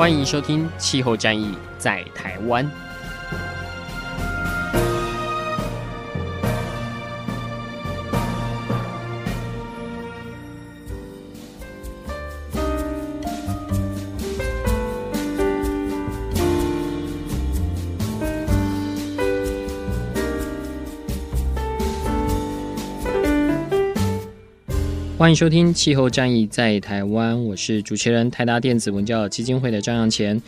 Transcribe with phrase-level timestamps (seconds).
[0.00, 2.64] 欢迎收听《气候战役在台湾》。
[25.30, 30.42] 欢迎收听《气候战役在台湾》，我是主持人台达电子文教基金会的张扬前。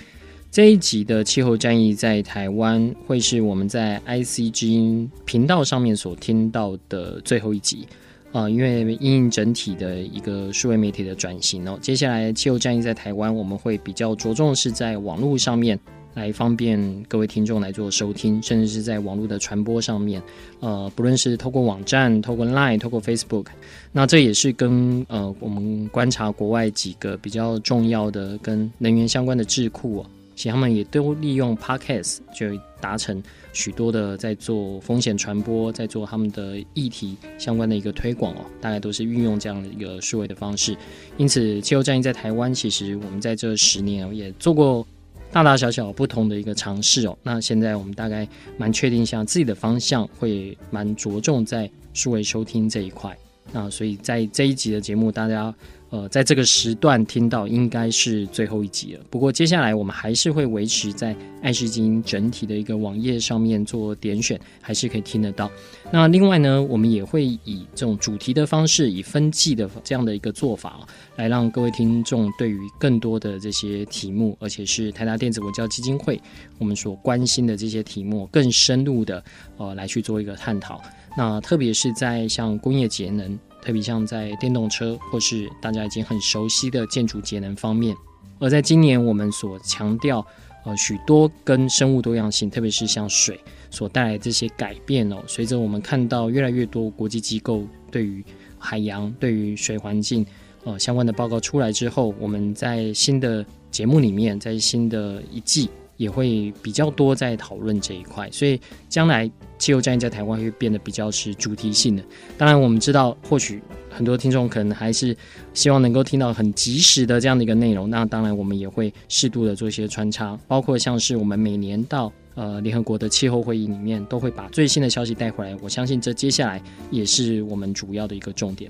[0.51, 7.87] 这一集的《气候战役在台湾》会是我们在 IC 之音频道上面所听到的最后一集
[8.33, 15.79] 啊，因为因应整体的一个数位媒体的转型哦，接下来《气候战役在台湾》我们会比较着重是在网络上面。
[16.15, 20.23] 来方便各位听众来做收听，甚至是在网络的传播上面，
[20.61, 23.47] 呃，不论是透过网站、透过 Line、透过 Facebook，
[23.93, 32.47] 那这也是跟呃我们观察国外几个比较重要的跟能源相关的智库哦，其实他们也都利用 Podcast 就
[32.79, 33.23] 达成
[33.55, 40.77] 许多的在做风险传播，在做他们的议题相关的一个推广哦，大概都是运用这样的一个数位的方式。
[41.17, 44.87] 因此，气候战役在台湾，其实我们在这十年也做过。
[45.33, 53.17] 大大小小不同的一个尝试哦，那现在我们大概蛮确定一下自己的方向，会蛮着重在数位收听这一块。
[53.51, 55.53] 那所以在这一集的节目，大家。
[55.93, 59.05] 呃，在这个时段听到应该是最后一集了。
[59.11, 65.51] 不过接下来我们还是会维持在爱视基金整体的一个网页上面做点选，还是可以听得到。
[65.91, 70.81] 那另外呢，我们也会以这种主题的方式，以分季的这样的一个做法，
[71.17, 76.19] 来让各位听众对于更多的这些题目，而且是台达电子文教基金会
[76.59, 79.23] 我们所关心的这些题目，更深入的
[79.59, 80.81] 呃来去做一个探讨。
[81.19, 83.39] 那特别是在像工业节能。
[83.63, 87.97] 特别像在电动车，或是大家已经很熟悉的建筑节能方面，
[88.41, 90.27] 而在今年我们所强调，
[90.65, 93.39] 呃，许多跟生物多样性，特别是像水
[93.71, 95.23] 所带来这些改变哦。
[95.27, 98.25] 随着我们看到越来越多国际机构对于
[98.59, 100.27] 海洋、对于水环境，
[100.65, 105.71] 呃，相关的报告出来之后，我们在新的节目里面，在新的一季。
[106.03, 112.03] 也会比较多在讨论这一块，所以将来气候战役在台湾会变得比较是主题性的。
[112.37, 115.17] 当然，我们知道或许很多听众可能还是
[115.55, 117.89] 希望能够听到很及时的这样的一个内容。
[117.89, 125.57] 那当然，我们也会适度的做一些穿插，包括像是我们每年到呃联合国的气候会议里面，都会把最新的消息带回来。
[125.63, 128.69] 我相信这接下来也是我们主要的一个重点。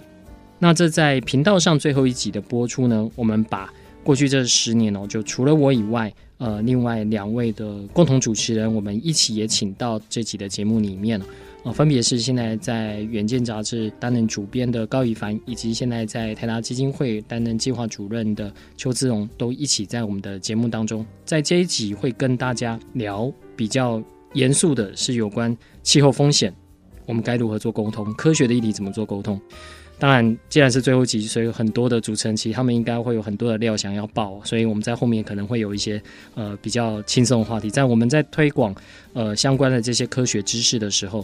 [0.59, 3.72] 那这在频道上最后一集的播出呢，我们把
[4.04, 6.12] 过去这十年哦，就除了我以外。
[6.43, 11.21] 呃，另外两位的共同主持人，我们一起也请到这集的节目里面
[11.63, 21.07] 呃，分别是现在在《远见》杂志担任主编的高以凡，以及现在在台达基金会担任计划主任的邱姿荣，都一起在我们的节目当中。
[21.25, 26.53] 在这一集会跟大家聊比较严肃的，是有关气候风险，
[27.07, 29.41] 我们该如何做沟通，科学的议题怎么做沟通。
[30.03, 36.03] 当然，既然是最后几集，所以很多的主持人其实他们应该会有很多的料想要爆，所以我们在后面可能会有一些
[36.35, 37.71] 呃比较轻松的话题。
[37.71, 38.75] 在我们在推广
[39.12, 41.21] 呃相关的这些科学知识的时候，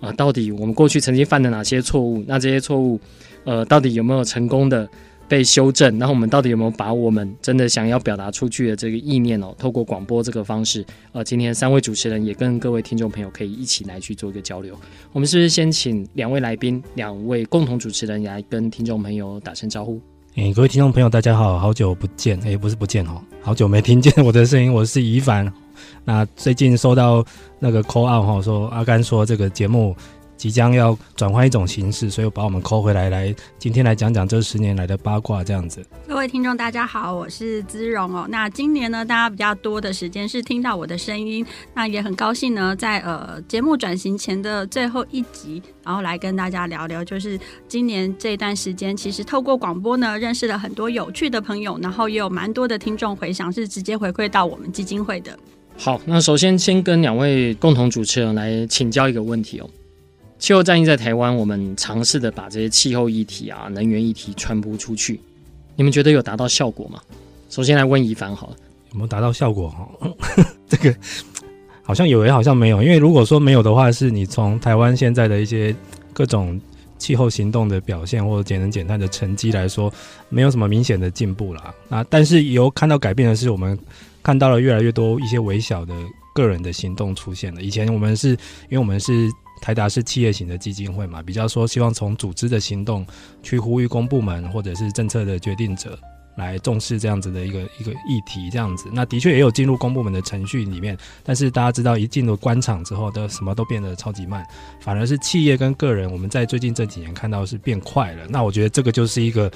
[0.00, 2.24] 啊、呃，到底我们过去曾经犯了哪些错误？
[2.26, 2.98] 那这些错误，
[3.44, 4.88] 呃，到底有没有成功的？
[5.32, 14.78] 被修正，然后我们到底有没有把我们真的想要表达出去的这个意念哦，透过广播这个方式，呃，今天三位主持人也跟各位听众朋友可以一起来去做一个交流。
[15.10, 19.98] 我们是不是先请两位来宾，两位共同主持人来跟听众朋友打声招呼？
[20.34, 25.50] 诶，各位听众朋友，大家好，好久不见，诶，不是不见哦，好久没听见我的声音，我是以帆。
[26.04, 27.24] 那最近收到
[27.58, 29.96] 那个 call 哦，说阿甘说这个节目。
[30.42, 35.86] 即将要转换一种形式，所以把我们 call 回来，来今天来讲讲这十年来的八卦这样子。
[36.08, 38.26] 各位听众，大家好，我是姿荣哦。
[38.28, 55.38] 那今年呢，大家比较多的时间是听到我的声音，那也很高兴呢，在呃节目转型前的最后一集，然后来跟大家聊聊，就是今年这段时间，其实透过广播呢，认识了很多有趣的朋友，然后也有蛮多的听众回响是直接回馈到我们基金会的。
[55.78, 59.70] 好，那首先先跟两位共同主持人来请教一个问题哦。
[60.42, 65.20] 气候战役在台湾，我们尝试的把这些气候议题啊、能源议题传播出去，
[65.76, 67.00] 你们觉得有达到效果吗？
[67.48, 68.56] 首先来问宜凡好了，
[68.90, 69.70] 有没有达到效果？
[69.70, 69.88] 哈，
[70.68, 70.92] 这个
[71.84, 72.82] 好像有，也好像没有。
[72.82, 75.72] 因为如果说没有的话，是你从台湾现在的一些
[76.12, 76.60] 各种
[76.98, 79.92] 气候行动的表现或者节能减碳的成绩来说，
[80.28, 81.72] 没有什么明显的进步啦。
[81.88, 83.78] 那但是有看到改变的是，我们
[84.24, 85.94] 看到了越来越多一些微小的
[86.34, 87.62] 个人的行动出现了。
[87.62, 89.30] 以前我们是因为我们是。
[89.62, 93.06] 台达是企业型的基金会嘛，比较说希望从组织的行动
[93.44, 95.96] 去呼吁公部门或者是政策的决定者
[96.34, 98.90] 来重视这样子的一个一个议题，这样子。
[98.92, 104.44] 那的确也有进入公部门的程序里面，但是大家知道一进入官场之后，都什么都变得超级慢，
[104.80, 108.26] 反而是企业跟个人，我们在最近这几年看到是变快了。
[108.28, 109.48] 那我觉得这个就是一个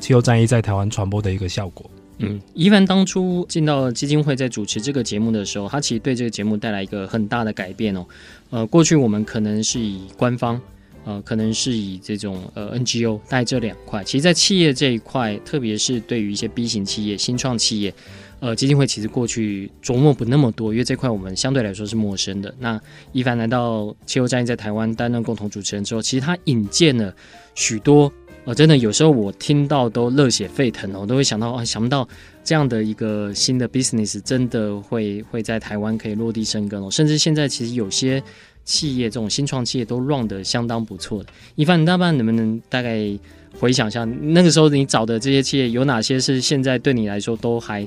[0.00, 1.88] 气候战役在台湾传播的一个效果。
[2.22, 8.06] 嗯，宜凡当初进到基金会，在主持这个节目的时候，他其实对这个节目带来一个很大的改变哦。
[8.50, 10.60] 呃，过去我们可能是以官方，
[11.04, 14.04] 呃，可能是以这种呃 NGO 带这两块。
[14.04, 17.92] 其实，在企业这一块，特别是对于一些 B 型企业、新创企业，
[18.40, 22.54] 呃，基金会其实过去琢磨不那么多，因为这块我们相对来说是陌生的。
[22.60, 22.80] 那
[23.12, 27.14] 一凡来到气候战役在台湾担任共同主持人之后，其实他引荐了
[27.54, 28.12] 许多。
[28.44, 32.06] 哦，真的，有时候我听到都热血沸腾哦，我都会想到啊，想不到
[32.42, 36.90] 这样的一个新的 business 真的会会在台湾可以落地生根哦。
[36.90, 38.20] 甚至现在其实有些
[38.64, 41.28] 企业，这种新创企业都 run 得相当不错的。
[41.54, 43.16] 宜凡，你大半能不能大概
[43.60, 47.86] 回想一下，那个时候你找的这些企业有哪些是现在对你来说都还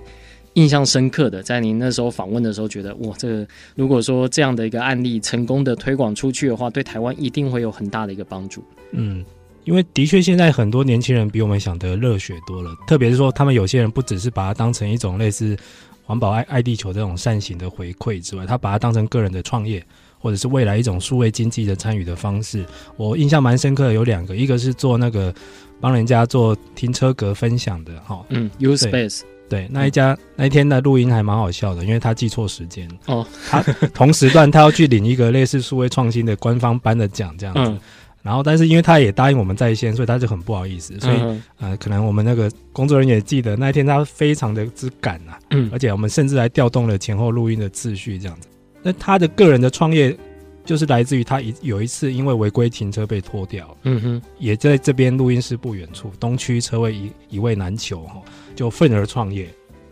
[0.53, 1.43] 印象深刻的？
[1.43, 8.63] 在你那时候访问的时候，觉得哇，这个如果说这样的一个案例成功的推广出去的话，对台湾一定会有很大的一个帮助。
[8.91, 9.21] 嗯。
[9.65, 12.73] 因为的确，现在很多年轻人比我们想的热血多了。
[12.87, 15.57] 特别是说，他们有些人不只是把它当成一种类似
[16.03, 19.83] 环保爱爱地球这种善行的回馈之外，他把它当成个人的创业，
[20.19, 22.63] 或者是未来一种数位经济的参与的方式。
[22.95, 25.33] 我印象蛮深刻的有两个，一个是做那个
[25.81, 33.63] 帮人家做停车格分享的，哈，嗯，U-Space，对，那一家、嗯、那一天的录音还蛮好笑的，因为他记错时间哦，他
[33.95, 37.61] 同时段他要去领一个类似数位创新的官方颁的奖，这样子。
[37.71, 37.79] 嗯
[38.25, 40.99] 然后，但是因为他也答应我们在线，所以他就很不好意思。
[40.99, 48.47] 所以，嗯、呃，可能我们那个工作人员也记得那一天他非常的之赶啊，嗯，而且我们甚至还调动了前后录音的次序这样子。
[48.81, 50.17] 那他的个人的创业，
[50.65, 58.19] 就是来自于他一有一次因为违规停车被拖掉，嗯哼，也在这边录音室不远处，东区车位一一位难求哈，
[58.55, 59.47] 就愤而创业。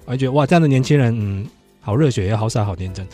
[0.05, 1.45] 而觉得哇，这样的年轻人，嗯。
[1.85, 3.05] 好热血，也好傻，好天真，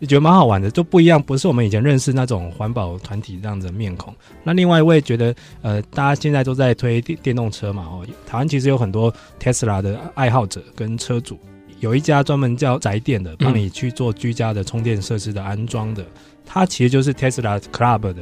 [0.00, 4.12] 就 觉得蛮好玩的，就不一样，不是我们以前认识那种环保团体这样子的面孔。
[4.42, 5.32] 那另外一位觉得，
[5.62, 11.38] 呃，大家现在都在推电电动车嘛，哦，台湾其实有很多 Tesla 的爱好者跟车主，
[11.78, 16.04] 有一家专门叫宅电的，帮你去做居家的充电设施的安装的，
[16.44, 18.16] 他其实就是 Tesla Club 的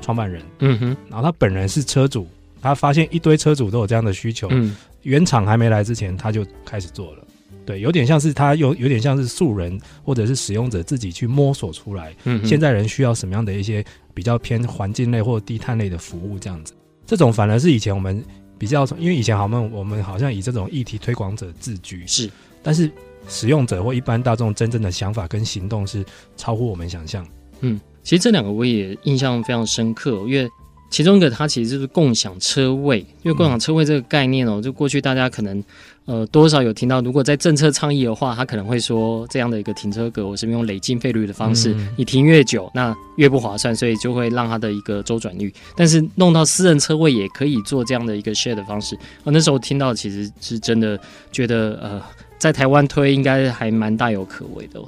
[0.00, 2.28] 创办人，嗯哼，然后他本人是车主，
[2.62, 7.24] 他发现一堆车主都有这样的需求，嗯，原厂还没来之前，他就开始做了。
[7.70, 16.72] 对，有点像是他有有点像是素人或者是使用者自己去摸索出来，嗯，现在人需要什么样的一些比较偏环境类或低碳类的服务这样子，
[17.06, 18.20] 这种反而是以前我们
[18.58, 22.28] 比较，因为以前好像我们好像以这种议题推广者自居，是，
[22.60, 22.90] 但是
[23.28, 26.04] 使用者或一般大众真正的想法跟行动是
[26.36, 27.24] 超乎我们想象。
[27.60, 30.50] 嗯，其实这两个我也印象非常深刻，因为。
[30.90, 35.62] 其中一个，它其实就是共享车位，因为共享车位这个概念哦，就过去大家可能
[36.04, 45.54] 呃多少有听到，如果在政策倡议的话，他可能会说这样的一个停车格，我是用累进费率的方式，你停越久，那越不划算，所以就会让它的一个周转率。
[45.76, 50.98] 但是弄到私人车位也可以做这样的一个 share 的方式，我那时候听到其实是真的
[51.30, 52.02] 觉得呃，
[52.36, 54.80] 在台湾推应该还蛮大有可为的。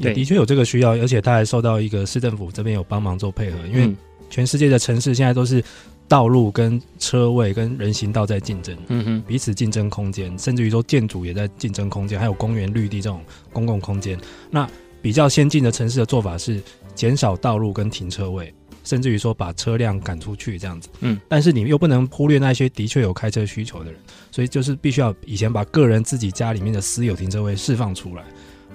[0.00, 3.94] 对，的确有这个需要，而且他还受到一个市政府这边有帮忙做配合，因为。
[4.34, 5.62] 全世界的城市现在都是
[6.08, 13.22] 道路跟车位跟人行道在竞争，嗯哼，彼此竞争空间，甚至于说建筑也在竞争空间，还有公园绿地这种
[13.52, 14.18] 公共空间。
[14.50, 14.68] 那
[15.00, 16.60] 比较先进的城市的做法是
[16.96, 21.20] 减少道路跟停车位，甚至于说把车辆赶出去这样子，嗯。
[21.28, 24.00] 但是你又不能忽略那些的确有开车需求的人，
[24.32, 28.24] 所以就是必须要以前把个人自己家里面的私有停车位释放出来，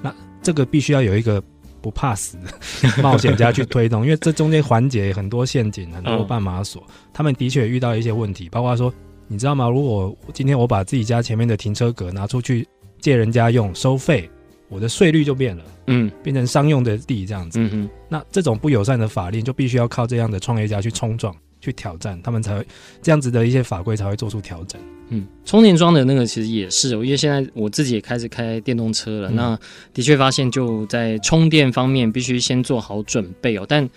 [0.01, 1.43] 那这个必须要有一个。
[1.81, 8.93] 不怕死的 冒险家去推动，因为这中间环节很多陷阱，很多绊马索，他们的确遇到一些问题，包括说，
[9.27, 9.69] 你知道吗？
[9.69, 12.67] 如果今天我把自己家前面的停车格拿出去
[12.99, 14.29] 借人家用收费，
[14.67, 17.59] 我的税率就变了，嗯，变成商用的地这样子，
[18.07, 21.35] 那这种不友善的法令就必须要靠这样的创业家去冲撞。
[21.61, 22.65] 去挑战，他们才会
[23.01, 24.79] 这样子的一些法规才会做出调整。
[25.09, 29.29] 嗯，充电桩的那个其实也是，因为现在我自己也开始开电动车了。
[29.31, 29.59] 嗯、那
[29.93, 33.65] 的确发现，就在充电方面，必须先做好准备哦。
[33.67, 33.89] 但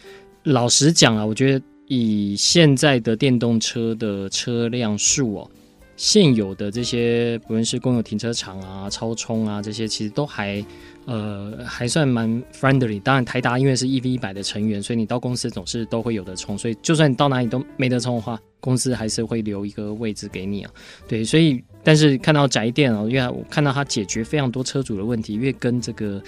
[0.44, 5.50] 老实讲啊，我觉得以现在的电动车的车辆数哦，
[5.96, 10.64] 现有的这些，不论是公有停车场啊、超充啊这些，其实都还
[11.04, 13.00] 呃还算蛮 friendly。
[13.00, 16.56] 当然，台达因为是 EV 一百的成员，所以你到公司总是都会有的充。
[16.56, 20.70] 所以就算你到哪里都没得充的话，公司还是会留一个位置给你啊。
[21.06, 26.22] 对，所以但是看到宅电哦，因为我看到它解决非常多车主的问题，因为跟这个。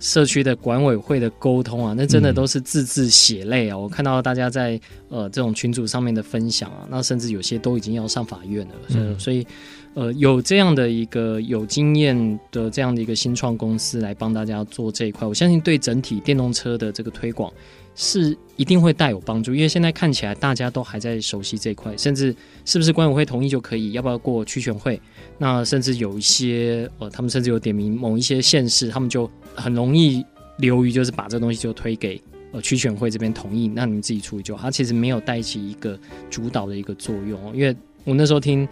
[0.00, 3.76] 社区的管委会的沟通啊，那真的都是字字血泪啊！
[3.76, 8.74] 嗯、我看到大家在呃这种群组上面的分享啊，那甚至有些都已经要上法院了。
[8.88, 9.46] 嗯、所以，
[9.94, 17.52] 呃，有这样的一个有经验的这样的一个新创公司来帮大家做这一块，我相信对整体电动车的这个推广。
[17.96, 24.98] 是一定会带有帮助，因为现在看起来大家都还在熟悉这一块，甚至是不是管委会同意就可以，要不要过区选会？
[25.36, 30.24] 那甚至有一些呃，他们甚至有点名某一些县市，他们就很容易
[30.58, 32.20] 流于就是把这东西就推给
[32.52, 34.62] 呃区选会这边同意，那你们自己处理就好。
[34.64, 38.66] 他其实没有带起一个主导的一个作用，因为我那时候听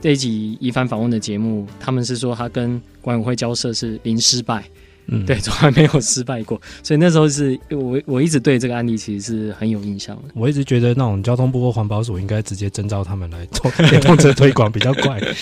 [0.00, 4.64] 这一集一番访问的节目，他们是说他跟管委会交涉是零失败。
[5.12, 10.22] 嗯，对，从来没有失败过，所以那时候是我我一直对这个案例其实是很有印象的。
[10.34, 15.18] 我一直觉得那种交通部或环保署应该直接征召他们来做电动车推广比较快。
[15.18, 15.34] 对，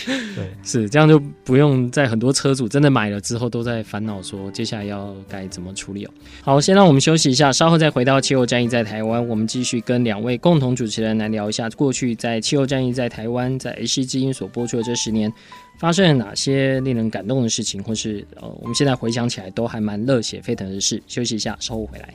[0.65, 6.11] 是这样就不用在很多车主真的买了之后都在烦恼说接下来要该怎么处理哦。
[6.43, 15.31] 好，先让我们休息一下，稍后再回到气候战役在台湾，我们继续跟两位共同主持人来聊一下过去在气候战役在台湾在 AC 之音所播出的这十年。
[15.79, 21.01] 发生了哪些令人感动的事情，或是呃，我们现在回想起来都还蛮热血沸腾的事。
[21.07, 22.15] 休息一下，稍后回来。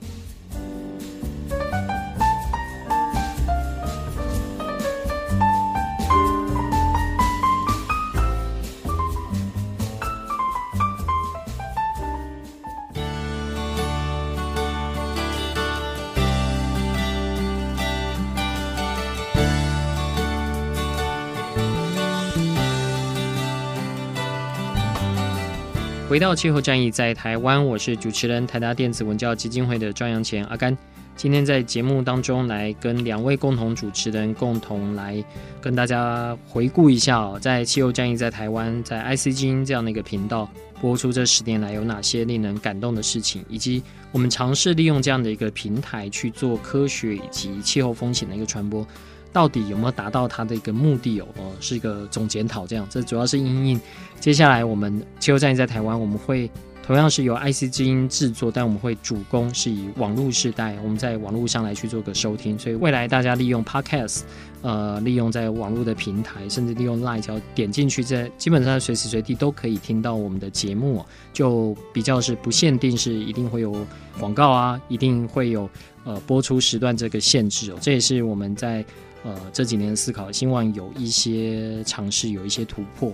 [26.14, 30.78] 回到气候战役在台湾，我是主持人台达电子文教基金会的张扬前阿甘。
[31.16, 35.26] 今天在节目当中来跟两位共同主持人共同来
[35.60, 40.48] 跟大家回顾一下哦，在气候战役在台湾，在 IC 之音这样的一个频道
[40.80, 48.86] 播出这十年来有哪些令人感动的事情，以及我们尝试利用这样的一个平台去做科学以及气候风险的一个传播。
[49.34, 51.28] 到底有没有达到它的一个目的哦？
[51.38, 52.88] 呃，是一个总检讨这样。
[52.90, 53.82] 这主要是因应
[54.20, 56.50] 接下来我们气候战役在台湾，我们会
[56.86, 62.60] 同样是由 IC 之音制作，但我们会主攻是以网络世代，我们在网络上来去做个收听。
[62.60, 64.22] 所以未来大家利用 Podcast，
[64.62, 71.04] 呃，利用在网络的平台，甚至利用 Line，只要点进去，在基本上随时随地都可以听到我们的节目。
[71.32, 73.74] 就比较是不限定是一定会有
[74.20, 75.70] 广告啊，一定会有
[76.04, 77.78] 呃播出时段这个限制哦。
[77.82, 78.86] 这也是我们在。
[79.24, 83.14] 呃，这几年思考，希望有一些尝试，有一些突破。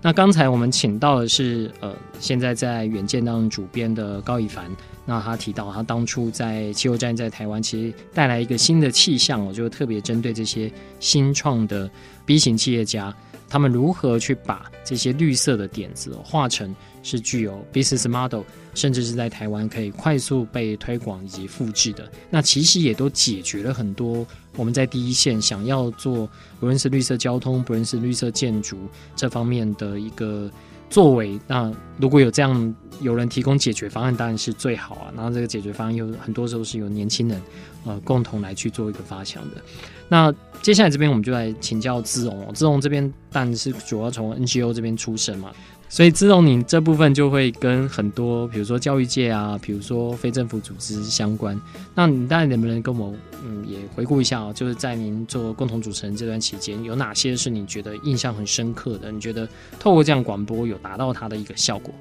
[0.00, 4.74] 那刚才我们请到的是，呃，现在在远见当主编的高以凡。
[5.04, 11.90] 那他提到，他当初在气候战在台湾，其实带来一个新的气象，我就特别针对这些新创的
[12.24, 13.14] B 型企业家，
[13.48, 22.10] 他们如何去把这些绿色的点子化成是具有 business model，甚至是在台湾可以快速被推广以及复制的。
[22.30, 24.26] 那其实也都解决了很多。
[24.56, 26.28] 我们在第一线想要做，
[26.58, 28.76] 不论是绿色交通，不论是绿色建筑
[29.14, 30.50] 这方面的一个
[30.88, 35.12] 作为，那如果有这样有人提供解决方案，当然是最好啊。
[35.14, 37.40] 然后这个解决方案有很多时候是由年轻人
[37.84, 39.62] 呃共同来去做一个发想的。
[40.08, 45.52] 那接下来这边我们就来请教姿蓉，姿蓉这边当然是主要从 NGO 这边出身嘛。
[45.92, 51.60] 所以，姿蓉，你这部分就会跟很多，比如说教育界啊，比如说非政府组织相关。
[51.96, 54.52] 那你大概能不能跟我们，嗯，也回顾一下哦？
[54.54, 59.10] 就是在您做共同主持人这段期间，有哪些是你觉得印象很深刻的？
[59.10, 59.48] 你觉得
[59.80, 61.92] 透过这样广播有达到它的一个效果？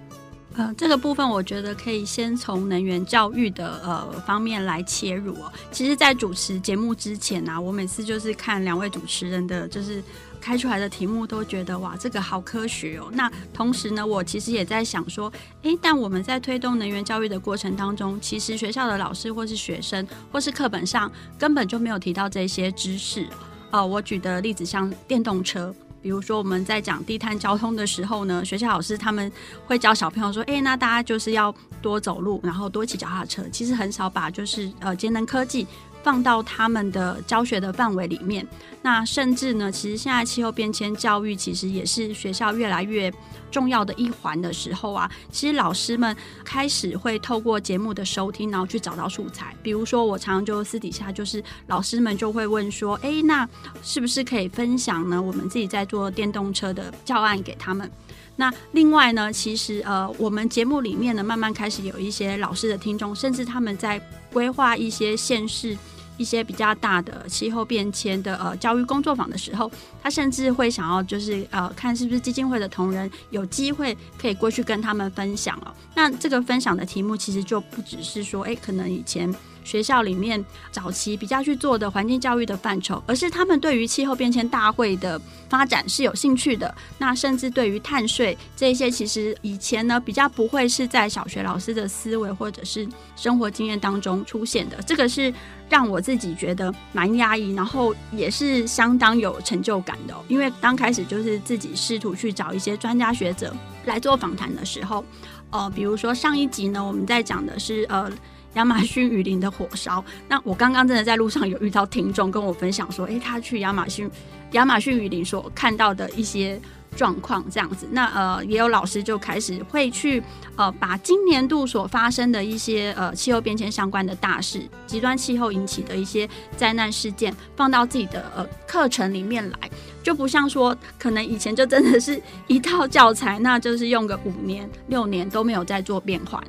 [0.53, 5.51] 呃，这个部分我觉得可以先从能源教育的呃方面来切入哦。
[5.71, 10.03] 其实，在主持节目之前呢、我每次就是看两位主持人的就是。
[10.39, 13.09] 开出来的题目都觉得哇，这个好科学哦。
[13.13, 15.31] 那同时呢，我其实也在想说，
[15.63, 23.27] 诶，但我们在推动能源教育的过程当中，其实学校的老师或是学生或是课本上根本就没有提到这些知识。
[23.71, 25.73] 呃，我举的例子像电动车。
[26.01, 29.29] 比如说我们在讲低碳交通的时候呢，学校老师他们
[29.67, 33.43] 会教小朋友说，哎，那大家就是要多走路，然后多骑脚踏车。
[33.51, 35.67] 其实很少把就是呃节能科技
[36.03, 38.45] 放到他们的教学的范围里面。
[38.81, 43.11] 那甚至呢，其实现在气候变迁教育其实也是学校越来越
[43.51, 46.15] 重要的一环的时候啊，其实老师们
[46.45, 49.53] 开始会透过节目的收听，然后去找到素材。
[49.61, 53.47] 比如说，我常常就私底下就是老师们就会问说：“诶，那
[53.83, 55.21] 是不是可以分享呢？
[55.21, 57.89] 我们自己在做电动车的教案给他们。”
[58.37, 65.77] 那另外呢，其实呃，我们节目里面呢，慢慢开始有一些老师的听众，甚至他们在规划一些县市。
[66.17, 69.71] 一些比较大的气候变迁的呃教育工作坊的时候，
[70.03, 75.73] 他甚至会想要就是呃看是不是基金会的同仁有机会可以过去跟他们分享哦。
[75.95, 79.33] 那这个分享的题目其实就不只是说，哎，可能以前。
[79.69, 86.73] 学校里面早期比较去做的环境教育的范畴，而是他们对于气候变迁大会的发展是有兴趣的。
[86.97, 94.81] 那甚至对于碳税这些，其实以前呢比较不会是在小学老师的思维或者是生活经验当中出现的。
[94.87, 95.31] 这个是
[95.69, 100.15] 让我自己觉得蛮压抑，然后也是相当有成就感的。
[100.27, 105.05] 因为刚开始就是自己试图去找一些专家学者来做访谈的时候，
[105.51, 108.11] 呃，比如说上一集呢，我们在讲的是呃。
[108.55, 114.09] 亚马逊雨林的火烧，那我刚刚真的在路上有遇到听众跟我分享说，诶、他去亚马逊
[114.51, 116.59] 亚马逊雨林所看到的一些
[116.95, 117.87] 状况这样子。
[117.91, 120.21] 那呃，也有老师就开始会去
[120.55, 126.27] 呃，把今年度所发生的一些呃气候变迁相关的大事、极端气候引起的一些
[126.57, 129.69] 灾难事件，放到自己的呃课程里面来，
[130.01, 136.43] 就不像说可能以前就真的是一套教材，那就是用个五年六年都没有再做变换。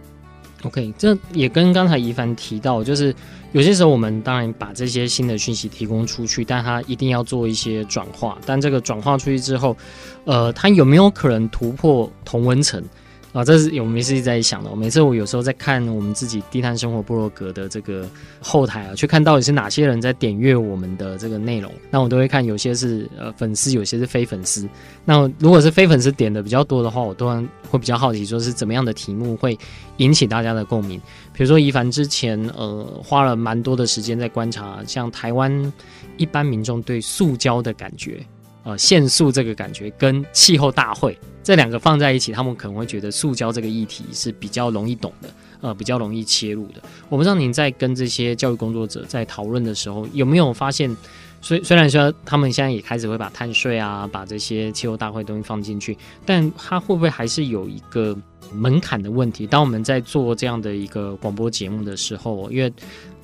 [0.63, 3.15] OK，这也跟刚才一凡提到，就是
[3.53, 8.37] 有些时候我们当然把这些新的讯息提供出去，但它一定要做一些转化。
[8.45, 9.77] 但这个转化出去之后，
[10.25, 12.83] 呃，它有没有可能突破同温层？
[13.33, 14.75] 啊，这是我们一直在想的。
[14.75, 18.05] 每次我有时候在看我们自己低碳生活部落格的这个
[18.41, 24.69] 后台啊，去看到底是哪些人在点阅我们的这个内容，那我都会看，有些是呃粉丝，有些是非粉丝。
[25.05, 29.57] 那如果是非粉丝点的比较多的话，我当然会比较好奇，说是怎么样的题目会
[29.99, 31.01] 引起大家的共鸣。
[31.33, 35.73] 比如说一凡之前呃花了蛮多的时间在观察，像台湾
[36.17, 38.21] 一般民众对塑胶的感觉。
[38.63, 45.29] 呃，限塑这个感觉跟气候大会这两个放在一起，他们可能会觉得塑胶这个议题是比较容易懂的，
[45.63, 46.83] 呃，比较容易切入的。
[47.09, 50.95] 我不知道您在跟这些教育工作者在讨论的时候，有没有发现，
[51.41, 58.15] 虽虽然说他们现在也开始会把碳税啊，把这些气候大会东西放进去，但他会不会还是有一个
[58.53, 59.47] 门槛的问题？
[59.47, 62.71] 当我们在做这样的一个广播节目的时候，因为。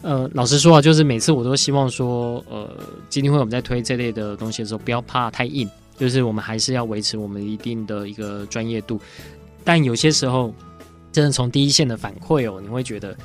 [0.07, 2.71] 呃，老实说啊，就是每次我都希望说，呃，
[3.09, 9.01] 基金会我们在推这类的东西的时候，不要怕太硬，就是我们还是要维持我们一定的一个专业度。
[9.65, 10.55] 但有些时候，
[11.11, 13.17] 真的从第一线的反馈哦，你会觉得，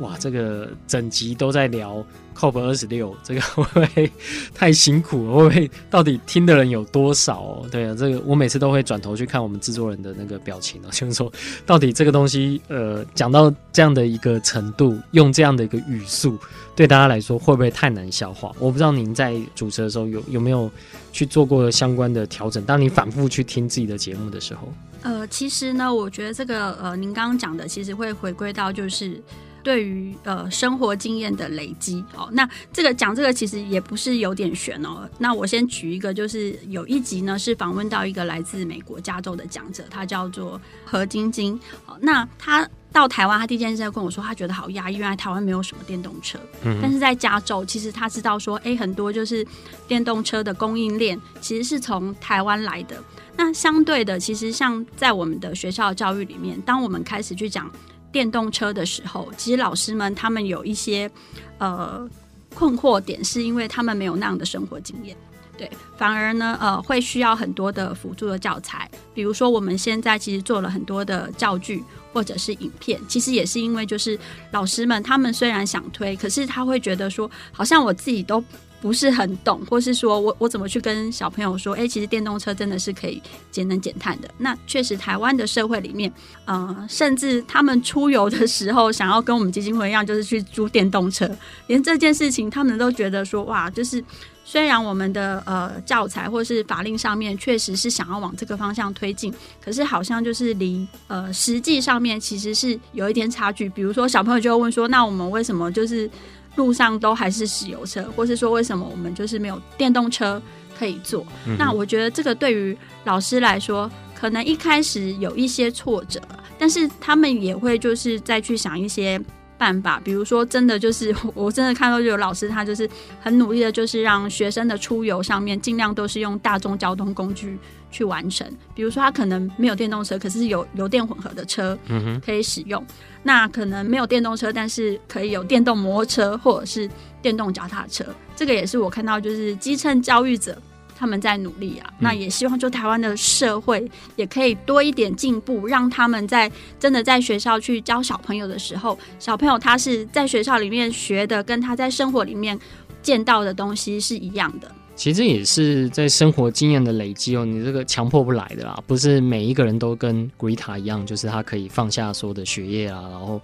[0.00, 2.04] 哇，这个整集都在聊。
[2.32, 4.10] COP 二十六，这个 会不会
[4.54, 5.34] 太辛苦了？
[5.34, 7.62] 会不会到底听的人有多少？
[7.70, 11.30] 对啊，这个我每次都会转头去看我们制作人的那个表情哦， 就是说
[11.66, 16.38] 到底这个东西，呃，讲到这样的一个程度，用这样的一个语速，
[16.74, 18.50] 对大家来说会不会太难消化？
[18.58, 20.70] 我不知道您在主持的时候有有没有
[21.12, 22.64] 去做过相关的调整？
[22.64, 29.20] 当你反复去听自己的节目的时候，呃，其实呢，我觉得这个呃，您刚刚讲的其实会回归到就是。
[29.62, 35.08] 对于呃生活经验的累积，哦，那这个讲这个其实也不是有点悬哦。
[35.18, 41.58] 那我先举一个，就是有一集呢是访问到一个来自美国加州的讲者，他叫做何晶晶。
[41.86, 46.38] 哦，那他到台湾，他第一件事跟我说，他觉得好压抑，因为台湾没有什么电动车。
[46.64, 49.46] 嗯，但是在加州，其实他知道说，哎，很多就是
[49.86, 52.96] 电动车的供应链其实是从台湾来的。
[53.36, 57.70] 那相对的，其实像在我们的学校教育里面，当我们开始去讲。
[58.12, 61.10] 电动车的时候，其实老师们他们有一些
[61.58, 62.08] 呃
[62.54, 65.16] 困惑点，是因为他们没有那样的生活经验，
[65.56, 74.18] 对，反而呢呃会需要很多的辅助的教材，比如说我们现在其实做了很多的教具或者是影片，其实也是因为就是
[74.50, 78.42] 老师们他们虽然想推，可是他会觉得说好像我自己都。
[78.80, 81.74] 不是很懂，或是说我我怎么去跟小朋友说？
[81.74, 84.28] 哎，其实电动车真的是可以节能减碳的。
[84.38, 86.10] 那确实，台湾的社会里面，
[86.46, 91.30] 呃，甚至他们出游的时候，想要跟我们基金会一样，就是去租电动车，
[91.66, 94.02] 连这件事情他们都觉得说，哇，就是
[94.44, 103.68] 虽然我们的呃教材或是法令上面确实是想要往这个方向推进，可是好像就是离呃实际上面其实是有一点差距。
[103.68, 106.10] 比如说小朋友就会问说，那我们为什么就是？
[106.56, 110.40] 路上都还是石油车，或是说为什么我们就是没有电动车
[110.78, 111.26] 可以坐？
[111.46, 116.20] 嗯、那我觉得这个对于老师来说，可能一开始有一些挫折，
[116.58, 119.20] 但是他们也会就是再去想一些
[119.60, 122.88] 办法，比如说真的就是 我真的看到就有老师他就是
[123.20, 127.58] 很努力的，就是让学生的出游上面尽量都是用大众交通工具
[127.90, 128.50] 去完成。
[128.74, 131.78] 比如说他可能没有电动车，可是有油电混合的车
[132.24, 132.82] 可以使用。
[132.82, 136.88] 嗯、那可能没有电动车，但是可以有电动摩托车或者是
[137.20, 138.02] 电动脚踏车。
[138.34, 140.56] 这个也是我看到就是基层教育者。
[141.00, 152.58] 他们在努力啊，那也希望就台湾的社会也可以多一点进步，让他们在真的在学校去教小朋友的时候，小朋友他是在学校里面学的，跟他在生活里面
[153.00, 154.70] 见到的东西是一样的。
[154.94, 163.40] 其实也是在生活经验的累积哦，你这个强迫不来的啦，不是每一个人都跟 Greta 一样，就是他可以放下所有的学业啊，然后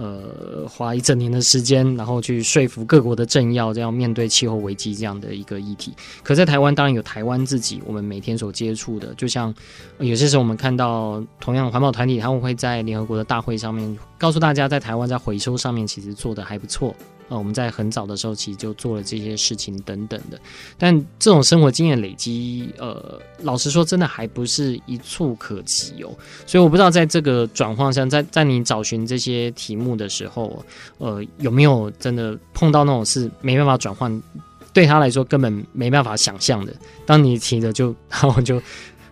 [0.00, 5.92] 呃花一整年的时间，然后去说服各国的政要，这样面对气候危机这样的一个议题。
[6.22, 9.54] 可在台湾，当然有台湾自己我们每天所接触的，就像
[9.98, 16.94] 有些时候我们看到同样环保团体，他们会在联合国的大会上面告诉大家，在台湾在回收上面其实做的还不错。
[17.28, 20.40] 呃，我们在很早的时候其实就做了这些事情等等的，
[20.76, 26.10] 但这种生活经验累积，呃，老实说，真的还不是一触可及哦。
[26.44, 30.64] 所以我不知道在这个转换上，在在你找寻这些题目的时候，
[30.98, 34.22] 呃，有没有真的碰到那种是没办法转换，
[34.72, 36.72] 对他来说根本没办法想象的。
[37.06, 38.60] 当你提的就， 然后就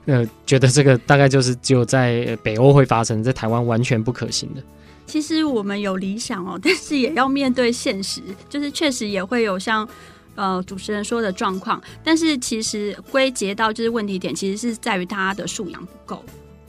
[0.06, 4.62] 呃觉得这个大概就是只有在北欧会发生，在台湾完全不可行的。
[5.06, 9.88] 其实我们有理想哦，但是也要面对现实，就是确实也会有像
[10.34, 16.22] 呃主持人说的状况，但是其实归结到就是问题点，其实是在于他的素养不够。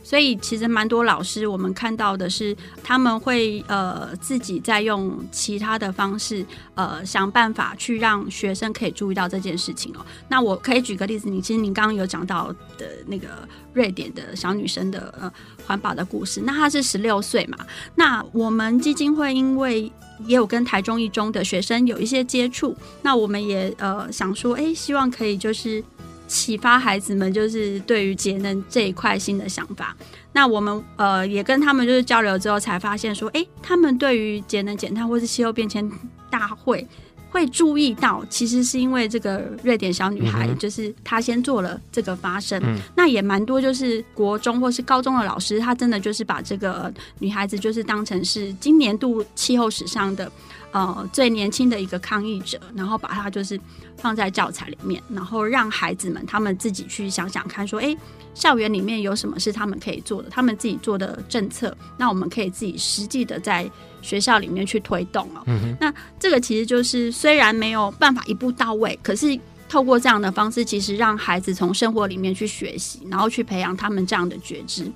[0.10, 6.44] 所以其实蛮多老师，我们看到的是他们会呃自己在用其他的方式
[6.74, 10.04] 呃想办法去让学生可以注意到这件事情哦。
[10.28, 13.28] 那我可以举个例子，你其实你刚刚有讲到的那个
[13.72, 15.32] 瑞典的小女生的呃
[15.68, 17.60] 环保的故事，那她是十六岁嘛？
[17.94, 19.92] 那我们基金会因为
[20.26, 25.84] 也有跟台中一中的学生有一些接触，那我们也呃想说，哎，希望可以就是。
[26.30, 29.98] 启发孩子们就是对于节能这一块新的想法。
[30.32, 35.92] 那我们呃也跟他们就是交流之后，才发现说，哎，他们对于节能减碳或是气候变迁
[36.30, 36.88] 大会
[37.32, 42.62] 会注意到，其实是因为这个瑞典小女孩，就是她先做了这个发声。
[42.64, 50.32] 嗯、那也蛮多就是国中或是高中的老师，他真的就是把这个女孩子就是当成是今年度气候史上的。
[50.72, 53.60] 呃，最年轻的一个抗议者，然后把他就是
[53.98, 57.96] 放在教材里面，然后让孩子们他们自己去想想看，说，哎，
[58.36, 63.70] 校园里面有什么是他们可以做的，他们自己做的政策，那我们可以自己实际的在
[64.02, 65.42] 学校里面去推动哦。
[65.48, 65.76] 嗯。
[65.82, 74.92] 那这个其实就是虽然没有办法一步到位，可是透过这样的方式，其实让孩子从生活里面去学习，然后去培养他们这样的觉知。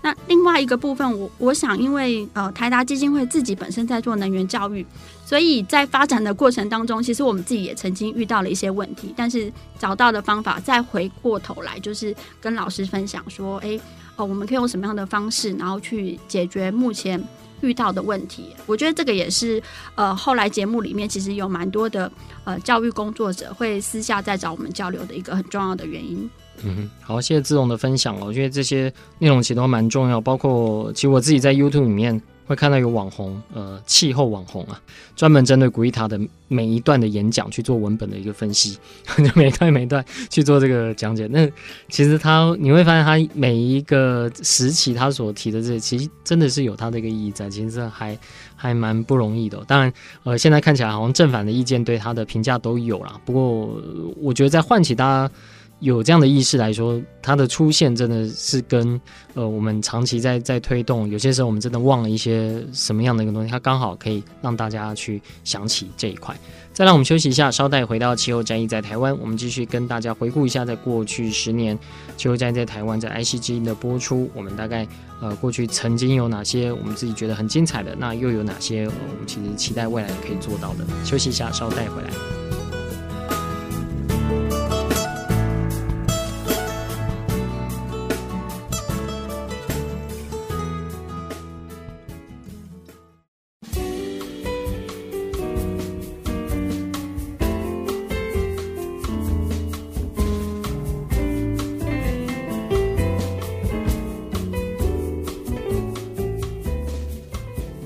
[0.00, 4.86] 那另外一个部分，我我想，因为呃台达基金会自己本身在做能源教育，
[5.26, 13.78] 所以在发展的过程当中，其实我们自己也曾经遇到了一些问题，但是找到的方法，再回过头来就是跟老师分享说，哎，
[14.14, 17.22] 哦，我们可以用什么样的方式，然后去解决目前
[17.60, 18.54] 遇到的问题。
[18.66, 19.60] 我觉得这个也是
[19.96, 22.10] 呃后来节目里面其实有蛮多的
[22.44, 26.30] 呃教育工作者会私下在找我们交流的一个很重要的原因。
[26.64, 28.24] 嗯，好，谢谢志龙的分享哦。
[28.26, 34.80] 我觉得这些内容其实都蛮重要，包括其实我自己在 YouTube 里面会看到有网红，呃，气候网红啊，
[35.14, 36.18] 专门针对古伊塔的
[36.48, 38.78] 每一段的演讲去做文本的一个分析，
[39.18, 41.26] 就每段每段去做这个讲解。
[41.28, 41.48] 那
[41.88, 48.18] 其实他你会发现，他每一个时期他所提的这些，其实真的是有他的一个意义在，其实还
[48.56, 49.62] 还蛮不容易的。
[49.66, 49.92] 当然，
[50.24, 53.20] 呃，现在看起来好像正反的意见对他的评价都有啦。
[53.26, 53.80] 不过，
[54.16, 55.32] 我觉得在唤起大家。
[55.80, 59.00] 有这样的意识来说，它的出现真的是跟
[59.34, 66.36] 呃我们长期在在推动，有些时候我们真的忘了一些什么样的一个东西，它刚好可以让大家去想起这一块。
[66.72, 71.78] 再让我们休息一下，稍待回到气候战役在台湾，我们继续跟大家回顾一下，在过去十年
[72.16, 74.86] 气候战役在台湾在 ICG 的播出，我们大概
[75.20, 80.84] 呃过去曾经有哪些我们自己觉得很精彩的，那又有哪些我们其实期待未来可以做到的？
[81.04, 82.10] 休息一下，稍待回来。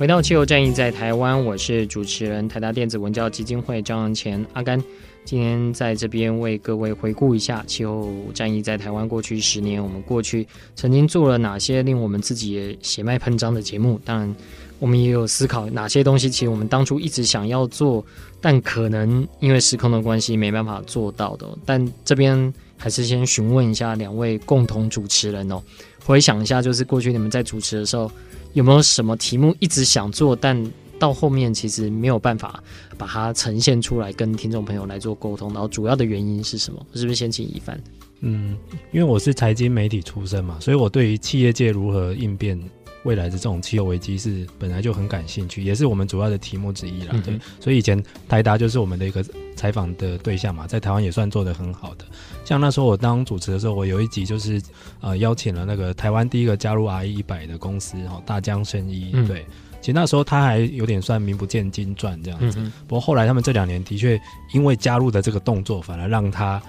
[0.02, 4.76] 回到气候战役在台湾，我是主持人台达电子文教基金会张扬前阿甘，
[5.24, 14.00] 今天在这边为各位回顾一下气候战役在台湾过去十年，我们过去曾经做了哪些令我们自己血脉喷张的节目？
[14.04, 14.34] 当然，
[14.80, 18.04] 我们也有思考哪些东西，其实我们当初一直想要做，
[18.40, 21.46] 但可能因为时空的关系没办法做到的。
[21.64, 25.62] 但这边还是先询问一下两位共同主持人哦，
[26.04, 28.10] 回想一下，就是过去你们在主持的时候，
[28.52, 32.62] 有没有什么题目一直想做，但到后面其实没有办法
[32.98, 36.84] 把它呈现出来，跟听众朋友来做沟通，然后主要的原因是什么？
[36.94, 37.80] 是不是先请一帆？
[38.20, 38.56] 嗯，
[38.92, 42.58] 因为我是财经媒体出身嘛，所以我对于企业界如何应变。
[43.04, 47.10] 未来的这种气候危机是本来就很感兴趣，也是我们主要的题目之一啦。
[47.12, 49.24] 嗯、对，所以以前台达就是我们的一个
[49.56, 52.04] 采访的对象嘛，在台湾也算做得很好的。
[52.44, 54.62] 像那时候我当主持的时候，我有一集就是
[55.00, 59.10] 呃邀请了那个台湾第一个加入 RE 一百的公司哦，大江生医。
[59.14, 59.44] 嗯、对，
[59.80, 62.60] 其实那时候他还有点算名不见经传这样子。
[62.60, 64.20] 嗯、不过后来他们这两年的确
[64.52, 66.62] 因为加入的这个动作，反而让他。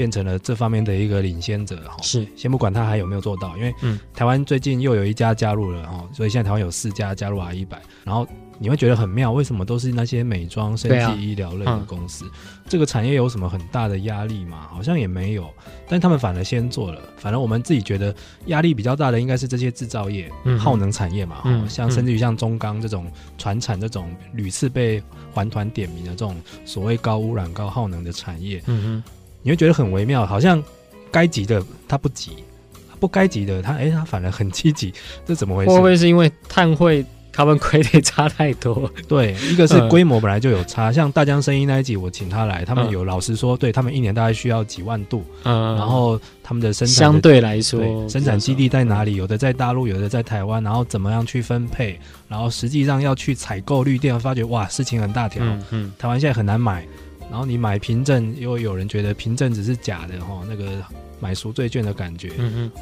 [0.00, 3.74] 变成了这方面的一个领先者哈，是先不管他还有没有做到，因为
[4.14, 8.26] 台湾最近又有一家加入了哈，所以现在台湾有四家加入 RE 一百，然后
[8.58, 12.24] 你会觉得很妙，为什么都是那些美妆、生技、医疗类的公司？
[12.24, 14.68] 啊嗯、这个产业有什么很大的压力吗？
[14.70, 15.52] 好像也没有，
[15.86, 16.98] 但他们反而先做了。
[17.18, 18.14] 反而我们自己觉得
[18.46, 26.34] 压力比较大的应该是这些制造业、嗯、耗能产业嘛，嗯、像甚至于像中钢这种船产这种屡次被环团点名的这种
[26.64, 29.04] 所谓高污染、高耗能的产业，嗯
[29.42, 30.62] 你会觉得很微妙，好像
[31.10, 32.32] 该急的他不急，
[32.98, 34.92] 不该急的他，哎、欸，他反而很积极，
[35.26, 35.70] 这怎么回事？
[35.70, 38.90] 会不会是因为碳汇他们亏得差太多？
[39.08, 49.14] 对，一个是规模本来就有差，嗯、像大江生意那一集，我请他来，他们有老实说，对他们一年大概需要几万度，嗯，然后他们的生产的相对来说对，生产基地在哪里？
[49.14, 51.98] 有的在大陆，有的在台湾，然后怎么样去分配？
[52.28, 56.84] 然后实际上要去采购绿电，发觉哇，事情很大条，嗯，嗯台湾现在很难买。
[57.30, 60.82] 然后你买凭证，又有人觉得凭证只是假的哈，那个
[61.20, 62.32] 买赎罪券的感觉。
[62.38, 62.72] 嗯嗯，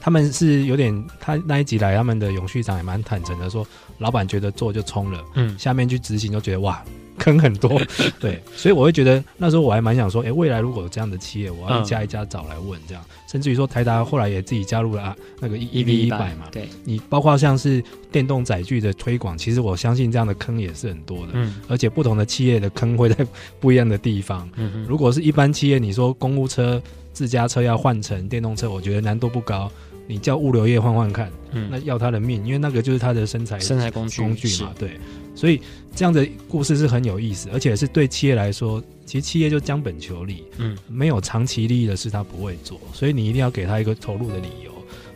[0.00, 3.66] 他们是有点，他那一集来，他们的永续长也蛮坦诚的说，
[3.98, 6.82] 老板觉得做就冲了，嗯，下面去执行就觉得哇。
[7.22, 7.80] 坑很多，
[8.18, 23.24] 对，所以我会觉得那时候我还蛮想说，哎、欸，未来如果有这样的企业，我要一家一家找来问，这样，嗯、甚至于说台达后来也自己加入了啊那个 EV 一百嘛，对，你包括像是电动载具的推广，其实我相信这样的坑也是很多的，嗯，而且不同的企业的坑会在
[23.60, 26.82] 不一样的地方，嗯哼，如果是一般企业，你说公务车、
[27.12, 29.70] 自家车要换成电动车，我觉得难度不高。
[30.06, 34.98] 你叫物流业换换看，嗯，那要他的命，因为那个就是他的生财生财工具工具嘛，对，
[35.34, 35.60] 所以
[35.94, 44.72] 这样的故事是很有意思，而且是对企业来说，其实企业就将本求利，嗯，没有长期利益的事他不会做，所以你一定要给他一个投入的理由。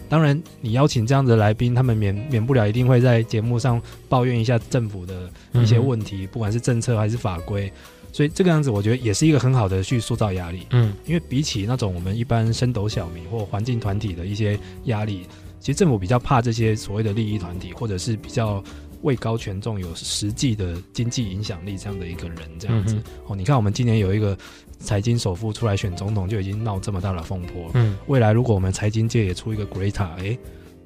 [0.09, 7.73] 当然，你邀请这样的来宾，他们免免不了一定会在节目上抱怨一下政府的一些问题，嗯、不管是政策还是法规。
[8.17, 10.67] 所以这个样子，我觉得也是一个很好的去塑造压力。
[10.71, 15.27] 嗯，因为比起那种我们一般升斗小民或环境团体的一些压力，
[15.61, 18.65] 其实政府比较怕这些所谓的利益团体，或者是比较
[19.03, 22.95] 位高权重、有实际的经济影响力这样的一个人这样子。
[22.95, 24.35] 嗯、哦，你看我们今年有一个
[24.79, 27.71] 财经首富出来选总统，就已经闹这么大的风波。
[27.75, 30.39] 嗯，未来如果我们财经界也出一个 Greta，哎，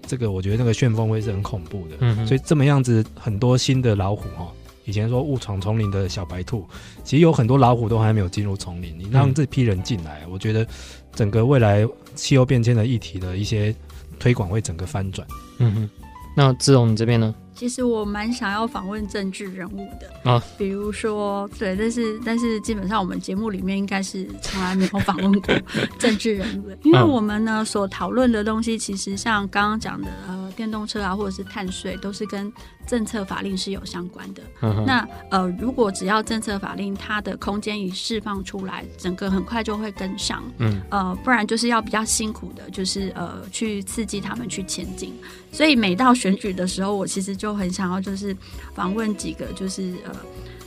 [0.04, 1.94] 这个我觉得那个旋风会是很恐怖的。
[2.00, 4.52] 嗯，所以这么样子很多新的老虎哈。
[4.84, 6.66] 以前说误闯丛林的小白兔，
[7.04, 8.98] 其实有很多老虎都还没有进入丛林。
[8.98, 10.66] 你让这批人进来，嗯、我觉得
[11.14, 13.74] 整个未来气候变迁的议题的一些
[14.18, 15.26] 推广会整个翻转。
[15.58, 15.90] 嗯哼，
[16.36, 17.34] 那志荣你这边呢？
[17.52, 25.54] 其实我蛮想要访问政治人物的啊，比如说对，但是但是基本上我们节目里面应该是从来没有访问过
[25.98, 30.08] 政治人物的，因为我们呢所讨论的东西，其实像刚刚讲的
[30.50, 32.52] 呃电动车啊，或者是碳税，都是跟
[32.86, 34.42] 政策法令是有相关的。
[34.84, 40.42] 那呃，如果只要政策法令它的空间一释放出来，整个很快就会跟上。
[40.58, 45.14] 嗯，呃，不然就是要比较辛苦的，就是呃去刺激他们去前进。
[45.52, 48.36] 所以每到选举的时候，我其实就很想要就是
[48.74, 50.14] 访问几个就是呃